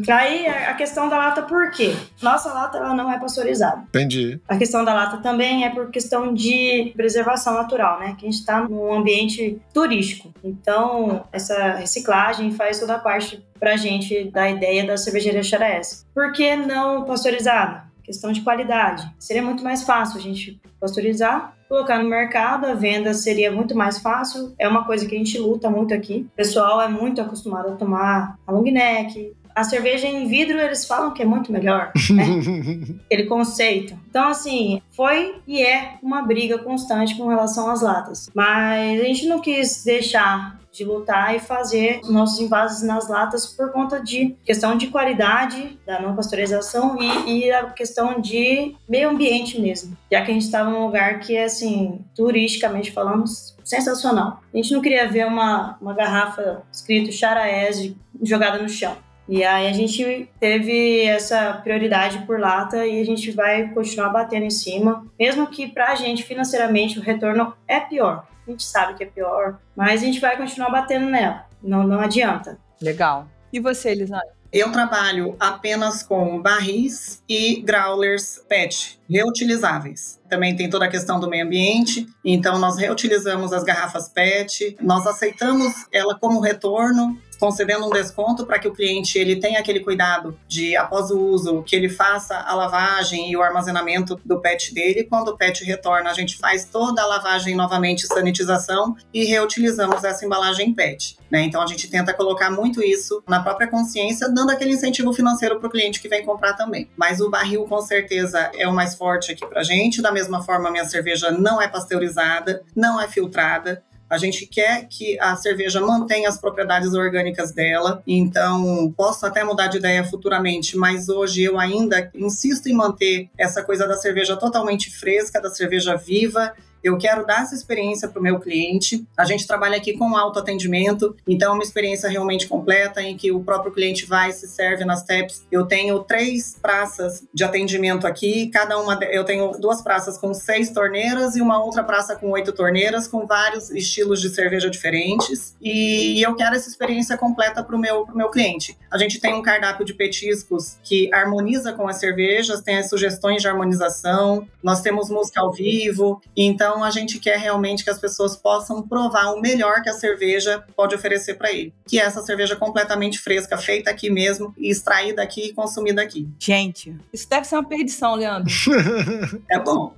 [0.08, 1.94] Aí a questão da lata, por quê?
[2.20, 3.82] Nossa lata ela não é pasteurizada.
[3.88, 4.40] Entendi.
[4.48, 8.16] A questão da lata também é por questão de preservação natural, né?
[8.18, 10.32] Que a gente está num ambiente turístico.
[10.42, 16.04] Então, essa reciclagem faz toda a parte pra gente da ideia da cervejaria Xaraes.
[16.12, 17.85] Por que não pasteurizada?
[18.06, 19.10] Questão de qualidade.
[19.18, 23.98] Seria muito mais fácil a gente pasteurizar, colocar no mercado, a venda seria muito mais
[23.98, 24.54] fácil.
[24.58, 26.28] É uma coisa que a gente luta muito aqui.
[26.32, 29.34] O pessoal é muito acostumado a tomar a long neck.
[29.56, 32.24] A cerveja em vidro eles falam que é muito melhor, né?
[33.06, 33.98] Aquele conceito.
[34.10, 38.28] Então, assim, foi e é uma briga constante com relação às latas.
[38.34, 43.72] Mas a gente não quis deixar de lutar e fazer nossos envases nas latas por
[43.72, 49.58] conta de questão de qualidade da não pasteurização e, e a questão de meio ambiente
[49.58, 53.24] mesmo, já que a gente estava num lugar que é assim, turisticamente falando,
[53.64, 54.42] sensacional.
[54.52, 58.96] A gente não queria ver uma, uma garrafa escrito Charaese jogada no chão.
[59.28, 64.44] E aí a gente teve essa prioridade por lata e a gente vai continuar batendo
[64.44, 68.94] em cima, mesmo que para a gente financeiramente o retorno é pior a gente sabe
[68.94, 71.46] que é pior, mas a gente vai continuar batendo nela.
[71.62, 72.58] Não, não adianta.
[72.80, 73.28] Legal.
[73.52, 74.36] E você, Elisane?
[74.52, 80.20] Eu trabalho apenas com barris e growlers PET, reutilizáveis.
[80.30, 85.06] Também tem toda a questão do meio ambiente, então nós reutilizamos as garrafas PET, nós
[85.06, 90.38] aceitamos ela como retorno concedendo um desconto para que o cliente ele tenha aquele cuidado
[90.46, 95.04] de após o uso que ele faça a lavagem e o armazenamento do pet dele.
[95.04, 100.24] Quando o pet retorna, a gente faz toda a lavagem novamente, sanitização e reutilizamos essa
[100.24, 101.16] embalagem pet.
[101.30, 101.42] Né?
[101.42, 105.66] Então a gente tenta colocar muito isso na própria consciência, dando aquele incentivo financeiro para
[105.66, 106.88] o cliente que vem comprar também.
[106.96, 110.00] Mas o barril com certeza é o mais forte aqui para gente.
[110.00, 113.82] Da mesma forma, minha cerveja não é pasteurizada, não é filtrada.
[114.08, 119.66] A gente quer que a cerveja mantenha as propriedades orgânicas dela, então posso até mudar
[119.66, 124.90] de ideia futuramente, mas hoje eu ainda insisto em manter essa coisa da cerveja totalmente
[124.90, 126.52] fresca, da cerveja viva.
[126.86, 129.04] Eu quero dar essa experiência para o meu cliente.
[129.16, 133.42] A gente trabalha aqui com autoatendimento, então é uma experiência realmente completa em que o
[133.42, 135.44] próprio cliente vai se serve nas TEPs.
[135.50, 140.70] Eu tenho três praças de atendimento aqui, cada uma eu tenho duas praças com seis
[140.70, 145.56] torneiras e uma outra praça com oito torneiras, com vários estilos de cerveja diferentes.
[145.60, 148.78] E eu quero essa experiência completa para o meu, meu cliente.
[148.92, 153.42] A gente tem um cardápio de petiscos que harmoniza com as cervejas, tem as sugestões
[153.42, 158.36] de harmonização, nós temos música ao vivo, então a gente quer realmente que as pessoas
[158.36, 162.56] possam provar o melhor que a cerveja pode oferecer para ele, que é essa cerveja
[162.56, 166.28] completamente fresca, feita aqui mesmo, extraída aqui e consumida aqui.
[166.38, 168.52] Gente, isso deve ser uma perdição, Leandro.
[169.50, 169.94] é bom.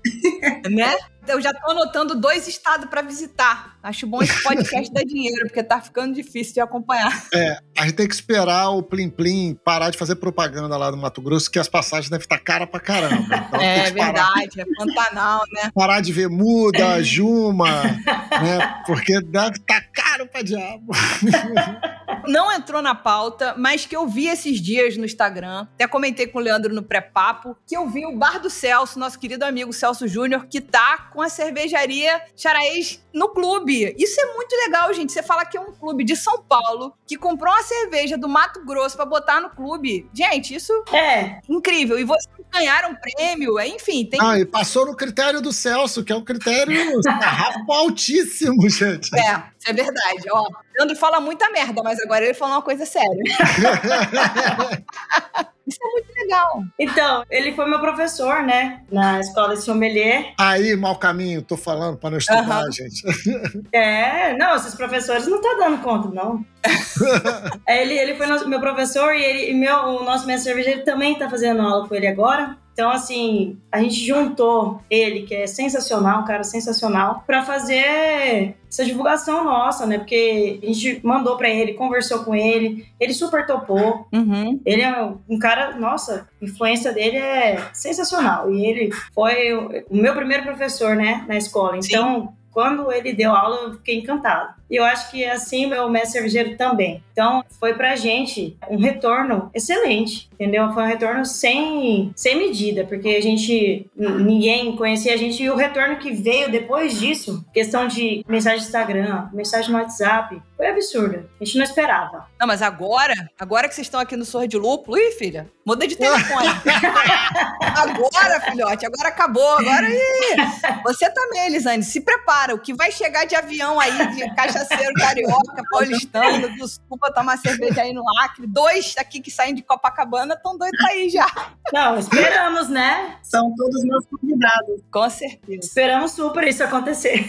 [0.70, 0.96] né?
[1.28, 3.76] Eu já tô anotando dois estados para visitar.
[3.82, 7.26] Acho bom esse podcast dar dinheiro, porque tá ficando difícil de acompanhar.
[7.32, 10.96] É, a gente tem que esperar o Plim Plim parar de fazer propaganda lá no
[10.96, 13.36] Mato Grosso, que as passagens devem estar cara pra caramba.
[13.48, 15.70] Então, é verdade, é Pantanal, né?
[15.74, 18.82] Parar de ver Muda, Juma, né?
[18.86, 20.92] Porque deve estar caro pra diabo.
[22.26, 26.38] Não entrou na pauta, mas que eu vi esses dias no Instagram, até comentei com
[26.38, 30.06] o Leandro no pré-papo, que eu vi o Bar do Celso, nosso querido amigo Celso
[30.06, 33.94] Júnior, que tá com a cervejaria Charaez no clube.
[33.98, 35.12] Isso é muito legal, gente.
[35.12, 38.64] Você fala que é um clube de São Paulo que comprou uma cerveja do Mato
[38.64, 40.08] Grosso para botar no clube.
[40.12, 41.98] Gente, isso é incrível.
[41.98, 44.04] E vocês ganharam prêmio, é, enfim.
[44.04, 44.20] Tem...
[44.20, 49.10] Ah, e passou no critério do Celso, que é um critério sarrafo altíssimo, gente.
[49.16, 50.22] É, isso é verdade.
[50.30, 53.10] Ó, o Leandro fala muita merda, mas agora ele falou uma coisa séria.
[55.68, 56.64] Isso é muito legal.
[56.78, 58.80] Então, ele foi meu professor, né?
[58.90, 60.32] Na escola de sommelier.
[60.40, 62.72] Aí, mau caminho, tô falando para não estudar, uhum.
[62.72, 63.02] gente.
[63.70, 66.44] É, não, esses professores não estão tá dando conta, não.
[67.68, 71.12] ele, ele foi nosso, meu professor e, ele, e meu, o nosso mestre cervejeiro também
[71.12, 72.56] está fazendo aula com ele agora.
[72.78, 78.84] Então, assim, a gente juntou ele, que é sensacional, um cara sensacional, para fazer essa
[78.84, 79.98] divulgação nossa, né?
[79.98, 84.06] Porque a gente mandou para ele, conversou com ele, ele super topou.
[84.12, 84.60] Uhum.
[84.64, 88.48] Ele é um cara, nossa, a influência dele é sensacional.
[88.48, 91.78] E ele foi o meu primeiro professor, né, na escola.
[91.78, 92.28] Então, Sim.
[92.52, 94.54] Quando ele deu aula, eu fiquei encantado.
[94.70, 97.02] E eu acho que assim meu mestre cervejeiro também.
[97.12, 100.72] Então, foi pra gente um retorno excelente, entendeu?
[100.72, 105.56] Foi um retorno sem, sem medida, porque a gente, ninguém conhecia a gente e o
[105.56, 111.30] retorno que veio depois disso, questão de mensagem no Instagram, mensagem no WhatsApp, foi absurdo.
[111.40, 112.26] A gente não esperava.
[112.38, 115.86] Não, mas agora, agora que vocês estão aqui no Sorro de Lúpulo, ih, filha, muda
[115.86, 116.48] de telefone.
[117.62, 120.82] agora, filhote, agora acabou, agora ih.
[120.82, 124.94] Você também, Elisane, se prepara, o que vai chegar de avião aí, de caixa cachaceiro
[124.94, 128.44] carioca, paulistano, desculpa tomar cerveja aí no Acre.
[128.48, 131.26] Dois aqui que saem de Copacabana estão doidos aí já.
[131.72, 133.16] Não, esperamos, né?
[133.22, 134.82] São todos meus convidados.
[134.90, 135.60] Com certeza.
[135.62, 137.28] Esperamos super isso acontecer.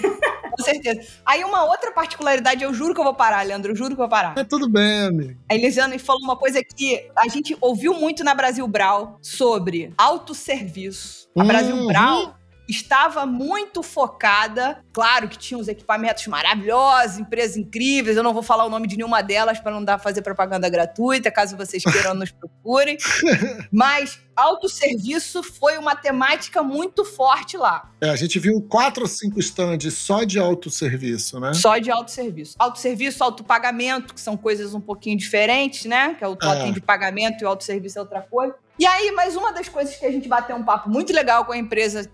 [0.50, 1.02] Com certeza.
[1.26, 4.06] Aí uma outra particularidade, eu juro que eu vou parar, Leandro, eu juro que eu
[4.06, 4.38] vou parar.
[4.38, 5.38] É tudo bem, amigo.
[5.52, 11.28] A Elisiane falou uma coisa que a gente ouviu muito na Brasil Brau sobre autosserviço.
[11.38, 11.88] A Brasil uhum.
[11.88, 12.39] Brau
[12.70, 14.84] estava muito focada.
[14.94, 18.16] Claro que tinha os equipamentos maravilhosos, empresas incríveis.
[18.16, 21.32] Eu não vou falar o nome de nenhuma delas para não dar fazer propaganda gratuita,
[21.32, 22.98] caso vocês queiram nos procurem.
[23.72, 27.92] Mas autosserviço foi uma temática muito forte lá.
[28.00, 31.54] É, a gente viu quatro ou cinco stands só de autosserviço, né?
[31.54, 32.56] Só de autosserviço.
[32.58, 36.14] Autosserviço, autopagamento, que são coisas um pouquinho diferentes, né?
[36.14, 36.72] Que é o totem é.
[36.72, 38.56] de pagamento e o autosserviço é outra coisa.
[38.78, 41.52] E aí, mais uma das coisas que a gente bateu um papo muito legal com
[41.52, 42.10] a empresa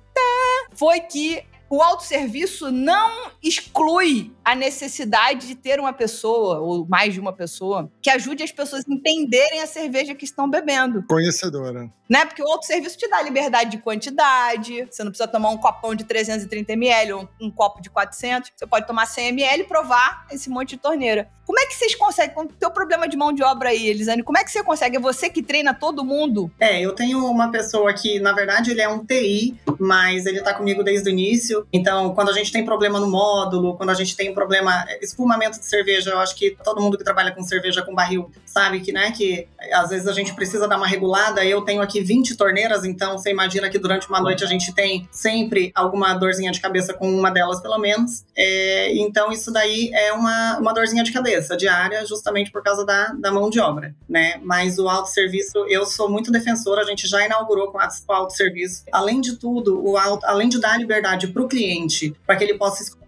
[0.73, 7.19] foi que o autosserviço não exclui a necessidade de ter uma pessoa, ou mais de
[7.19, 11.03] uma pessoa, que ajude as pessoas a entenderem a cerveja que estão bebendo.
[11.07, 11.89] Conhecedora.
[12.07, 12.25] Né?
[12.25, 16.03] Porque o autosserviço te dá liberdade de quantidade, você não precisa tomar um copão de
[16.03, 20.49] 330 ml ou um copo de 400, você pode tomar 100 ml e provar esse
[20.49, 21.29] monte de torneira.
[21.45, 24.23] Como é que vocês conseguem, com o teu problema de mão de obra aí, Elisane,
[24.23, 24.97] como é que você consegue?
[24.97, 26.51] É você que treina todo mundo?
[26.59, 30.55] É, eu tenho uma pessoa que, na verdade, ele é um TI, mas ele tá
[30.55, 34.15] comigo desde o início, então quando a gente tem problema no módulo, quando a gente
[34.15, 37.93] tem problema, espumamento de cerveja, eu acho que todo mundo que trabalha com cerveja com
[37.93, 41.81] barril sabe que, né, que às vezes a gente precisa dar uma regulada, eu tenho
[41.81, 46.13] aqui 20 torneiras, então você imagina que durante uma noite a gente tem sempre alguma
[46.13, 48.23] dorzinha de cabeça com uma delas, pelo menos.
[48.33, 53.07] É, então, isso daí é uma, uma dorzinha de cabeça diária, justamente por causa da,
[53.19, 54.39] da mão de obra, né?
[54.41, 58.85] Mas o autosserviço, eu sou muito defensora, a gente já inaugurou com o autosserviço.
[58.89, 62.57] Além de tudo, o auto, além de dar liberdade para o cliente, para que ele
[62.57, 63.04] possa escolher,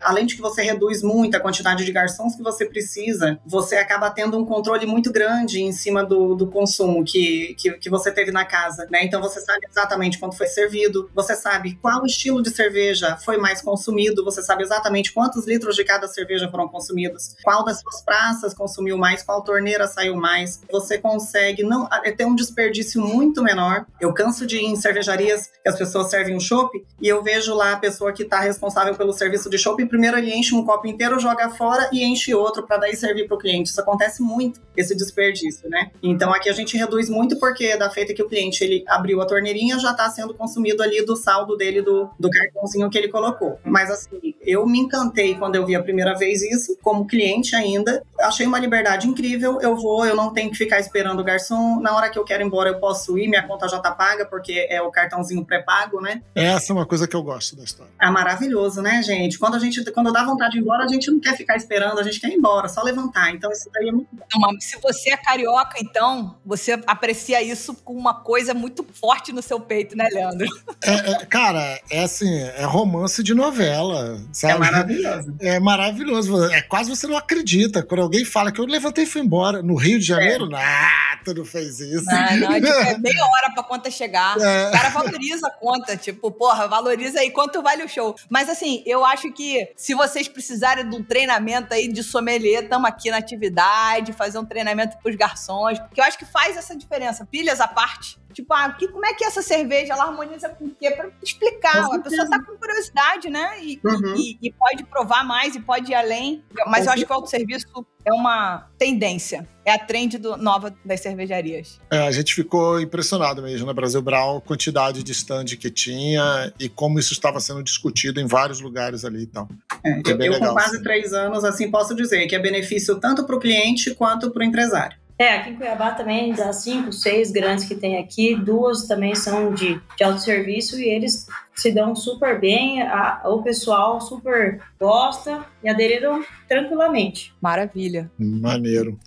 [0.00, 4.10] além de que você reduz muito a quantidade de garçons que você precisa, você acaba
[4.10, 8.30] tendo um controle muito grande em cima do, do consumo que, que, que você teve
[8.30, 9.04] na casa, né?
[9.04, 13.60] Então você sabe exatamente quanto foi servido, você sabe qual estilo de cerveja foi mais
[13.60, 18.54] consumido, você sabe exatamente quantos litros de cada cerveja foram consumidos, qual das suas praças
[18.54, 20.60] consumiu mais, qual torneira saiu mais.
[20.70, 23.86] Você consegue não ter um desperdício muito menor.
[24.00, 26.70] Eu canso de ir em cervejarias que as pessoas servem um chopp
[27.00, 30.32] e eu vejo lá a pessoa que está responsável pelo serviço de chopp, primeiro ele
[30.32, 33.70] enche um copo inteiro, joga fora e enche outro para daí servir para o cliente.
[33.70, 35.90] Isso acontece muito, esse desperdício, né?
[36.02, 39.26] Então aqui a gente reduz muito porque da feita que o cliente ele abriu a
[39.26, 43.58] torneirinha já está sendo consumido ali do saldo dele do, do cartãozinho que ele colocou.
[43.64, 48.02] Mas assim, eu me encantei quando eu vi a primeira vez isso, como cliente ainda.
[48.18, 49.60] Achei uma liberdade incrível.
[49.60, 51.80] Eu vou, eu não tenho que ficar esperando o garçom.
[51.80, 54.24] Na hora que eu quero ir embora, eu posso ir, minha conta já tá paga,
[54.24, 56.22] porque é o cartãozinho pré-pago, né?
[56.34, 57.92] Essa é uma coisa que eu gosto da história.
[58.00, 59.19] É maravilhoso, né, gente?
[59.38, 61.98] Quando a gente, quando dá vontade de ir embora, a gente não quer ficar esperando,
[61.98, 63.30] a gente quer ir embora, só levantar.
[63.34, 64.24] Então isso daí é muito bom.
[64.24, 69.42] Então, se você é carioca, então, você aprecia isso com uma coisa muito forte no
[69.42, 70.46] seu peito, né, Leandro?
[70.82, 74.54] É, é, cara, é assim, é romance de novela, sabe?
[74.54, 75.34] É maravilhoso.
[75.40, 76.44] É maravilhoso.
[76.52, 77.82] É quase você não acredita.
[77.82, 79.62] Quando alguém fala que eu levantei e fui embora.
[79.62, 80.62] No Rio de Janeiro, É.
[80.62, 82.04] ah, tu não fez isso.
[82.06, 84.36] Não, não, é, tipo, é meia hora pra conta chegar.
[84.40, 84.68] É.
[84.68, 88.14] O cara valoriza a conta, tipo, porra, valoriza aí quanto vale o show.
[88.28, 92.88] Mas assim, eu acho que se vocês precisarem de um treinamento aí de sommelier, estamos
[92.88, 97.26] aqui na atividade, fazer um treinamento pros garçons, porque eu acho que faz essa diferença.
[97.26, 98.18] Pilhas à parte.
[98.32, 100.90] Tipo, ah, que, como é que essa cerveja ela harmoniza com o quê?
[100.92, 101.86] Pra explicar.
[101.88, 103.58] Com a pessoa tá com curiosidade, né?
[103.60, 104.14] E, Uhum.
[104.16, 106.44] e- e pode provar mais e pode ir além.
[106.68, 107.66] Mas eu acho que o autosserviço
[108.04, 109.46] é uma tendência.
[109.64, 111.78] É a trend do- nova das cervejarias.
[111.90, 116.52] É, a gente ficou impressionado mesmo na Brasil Brown, a quantidade de stand que tinha
[116.58, 119.48] e como isso estava sendo discutido em vários lugares ali e tal.
[119.84, 120.82] É, é eu, legal, com quase sim.
[120.82, 124.44] três anos, assim, posso dizer que é benefício tanto para o cliente quanto para o
[124.44, 124.96] empresário.
[125.20, 129.52] É, aqui em Cuiabá também, das cinco, seis grandes que tem aqui, duas também são
[129.52, 135.68] de, de autosserviço e eles se dão super bem, a- o pessoal super gosta e
[135.68, 137.34] aderiram tranquilamente.
[137.38, 138.10] Maravilha.
[138.18, 138.98] Maneiro.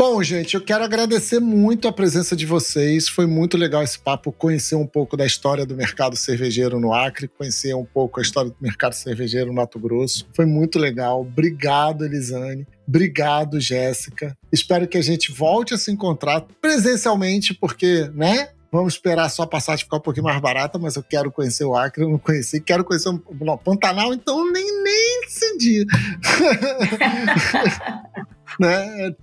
[0.00, 3.06] Bom, gente, eu quero agradecer muito a presença de vocês.
[3.06, 7.28] Foi muito legal esse papo, conhecer um pouco da história do mercado cervejeiro no Acre,
[7.28, 10.26] conhecer um pouco a história do mercado cervejeiro no Mato Grosso.
[10.34, 11.20] Foi muito legal.
[11.20, 12.66] Obrigado, Elisane.
[12.88, 14.34] Obrigado, Jéssica.
[14.50, 18.48] Espero que a gente volte a se encontrar presencialmente, porque, né?
[18.72, 21.76] Vamos esperar só a passagem ficar um pouquinho mais barata, mas eu quero conhecer o
[21.76, 22.60] Acre, eu não conheci.
[22.60, 25.86] Quero conhecer o Pantanal, então nem, nem decidi.
[28.58, 29.14] né?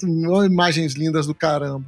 [0.45, 1.85] Imagens lindas do caramba.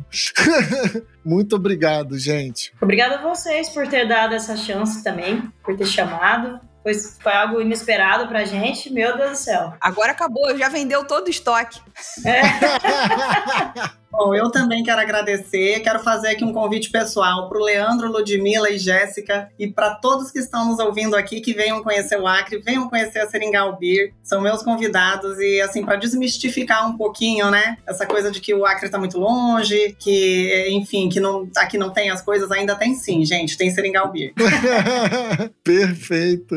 [1.24, 2.74] Muito obrigado, gente.
[2.82, 6.60] Obrigada a vocês por ter dado essa chance também, por ter chamado.
[6.82, 9.74] Foi, foi algo inesperado pra gente, meu Deus do céu.
[9.82, 11.80] Agora acabou, já vendeu todo o estoque.
[14.12, 18.70] Bom, eu também quero agradecer, quero fazer aqui um convite pessoal para o Leandro, Ludmila
[18.70, 22.58] e Jéssica e para todos que estão nos ouvindo aqui que venham conhecer o Acre,
[22.60, 27.78] venham conhecer a Seringal Beer, são meus convidados e assim para desmistificar um pouquinho, né,
[27.86, 31.92] essa coisa de que o Acre está muito longe, que enfim, que não aqui não
[31.92, 34.34] tem as coisas, ainda tem sim, gente, tem Seringal Beer.
[35.64, 36.56] Perfeito.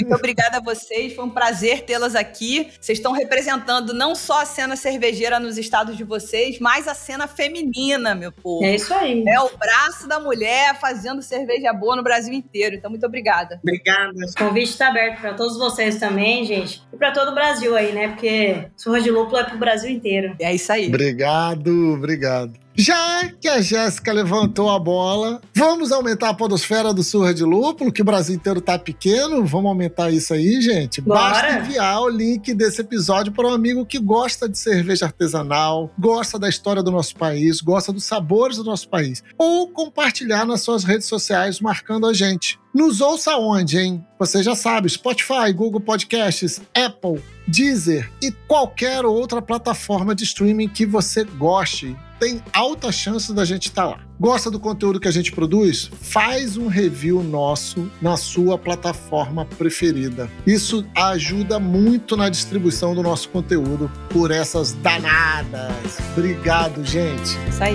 [0.00, 2.70] Muito obrigada a vocês, foi um prazer tê-las aqui.
[2.80, 7.26] Vocês estão representando não só a cena cervejeira nos estados de vocês, mas a cena
[7.26, 8.64] feminina, meu povo.
[8.64, 9.24] É isso aí.
[9.26, 12.76] É o braço da mulher fazendo cerveja boa no Brasil inteiro.
[12.76, 13.58] Então, muito obrigada.
[13.62, 14.12] Obrigada.
[14.12, 16.82] O convite está aberto para todos vocês também, gente.
[16.92, 18.08] E para todo o Brasil aí, né?
[18.08, 20.36] Porque surra de lúpulo é pro Brasil inteiro.
[20.40, 20.88] É isso aí.
[20.88, 22.61] Obrigado, obrigado.
[22.74, 27.92] Já que a Jéssica levantou a bola, vamos aumentar a podosfera do Surra de Lúpulo,
[27.92, 29.44] que o Brasil inteiro tá pequeno.
[29.44, 31.00] Vamos aumentar isso aí, gente?
[31.00, 31.20] Bora.
[31.20, 36.38] Basta enviar o link desse episódio para um amigo que gosta de cerveja artesanal, gosta
[36.38, 39.22] da história do nosso país, gosta dos sabores do nosso país.
[39.36, 42.58] Ou compartilhar nas suas redes sociais marcando a gente.
[42.74, 44.04] Nos ouça onde, hein?
[44.18, 50.86] Você já sabe, Spotify, Google Podcasts, Apple, Deezer e qualquer outra plataforma de streaming que
[50.86, 51.94] você goste.
[52.22, 53.98] Tem alta chance da gente estar lá.
[54.20, 55.90] Gosta do conteúdo que a gente produz?
[56.00, 60.30] Faz um review nosso na sua plataforma preferida.
[60.46, 65.98] Isso ajuda muito na distribuição do nosso conteúdo por essas danadas.
[66.12, 67.36] Obrigado, gente.
[67.48, 67.74] Isso aí.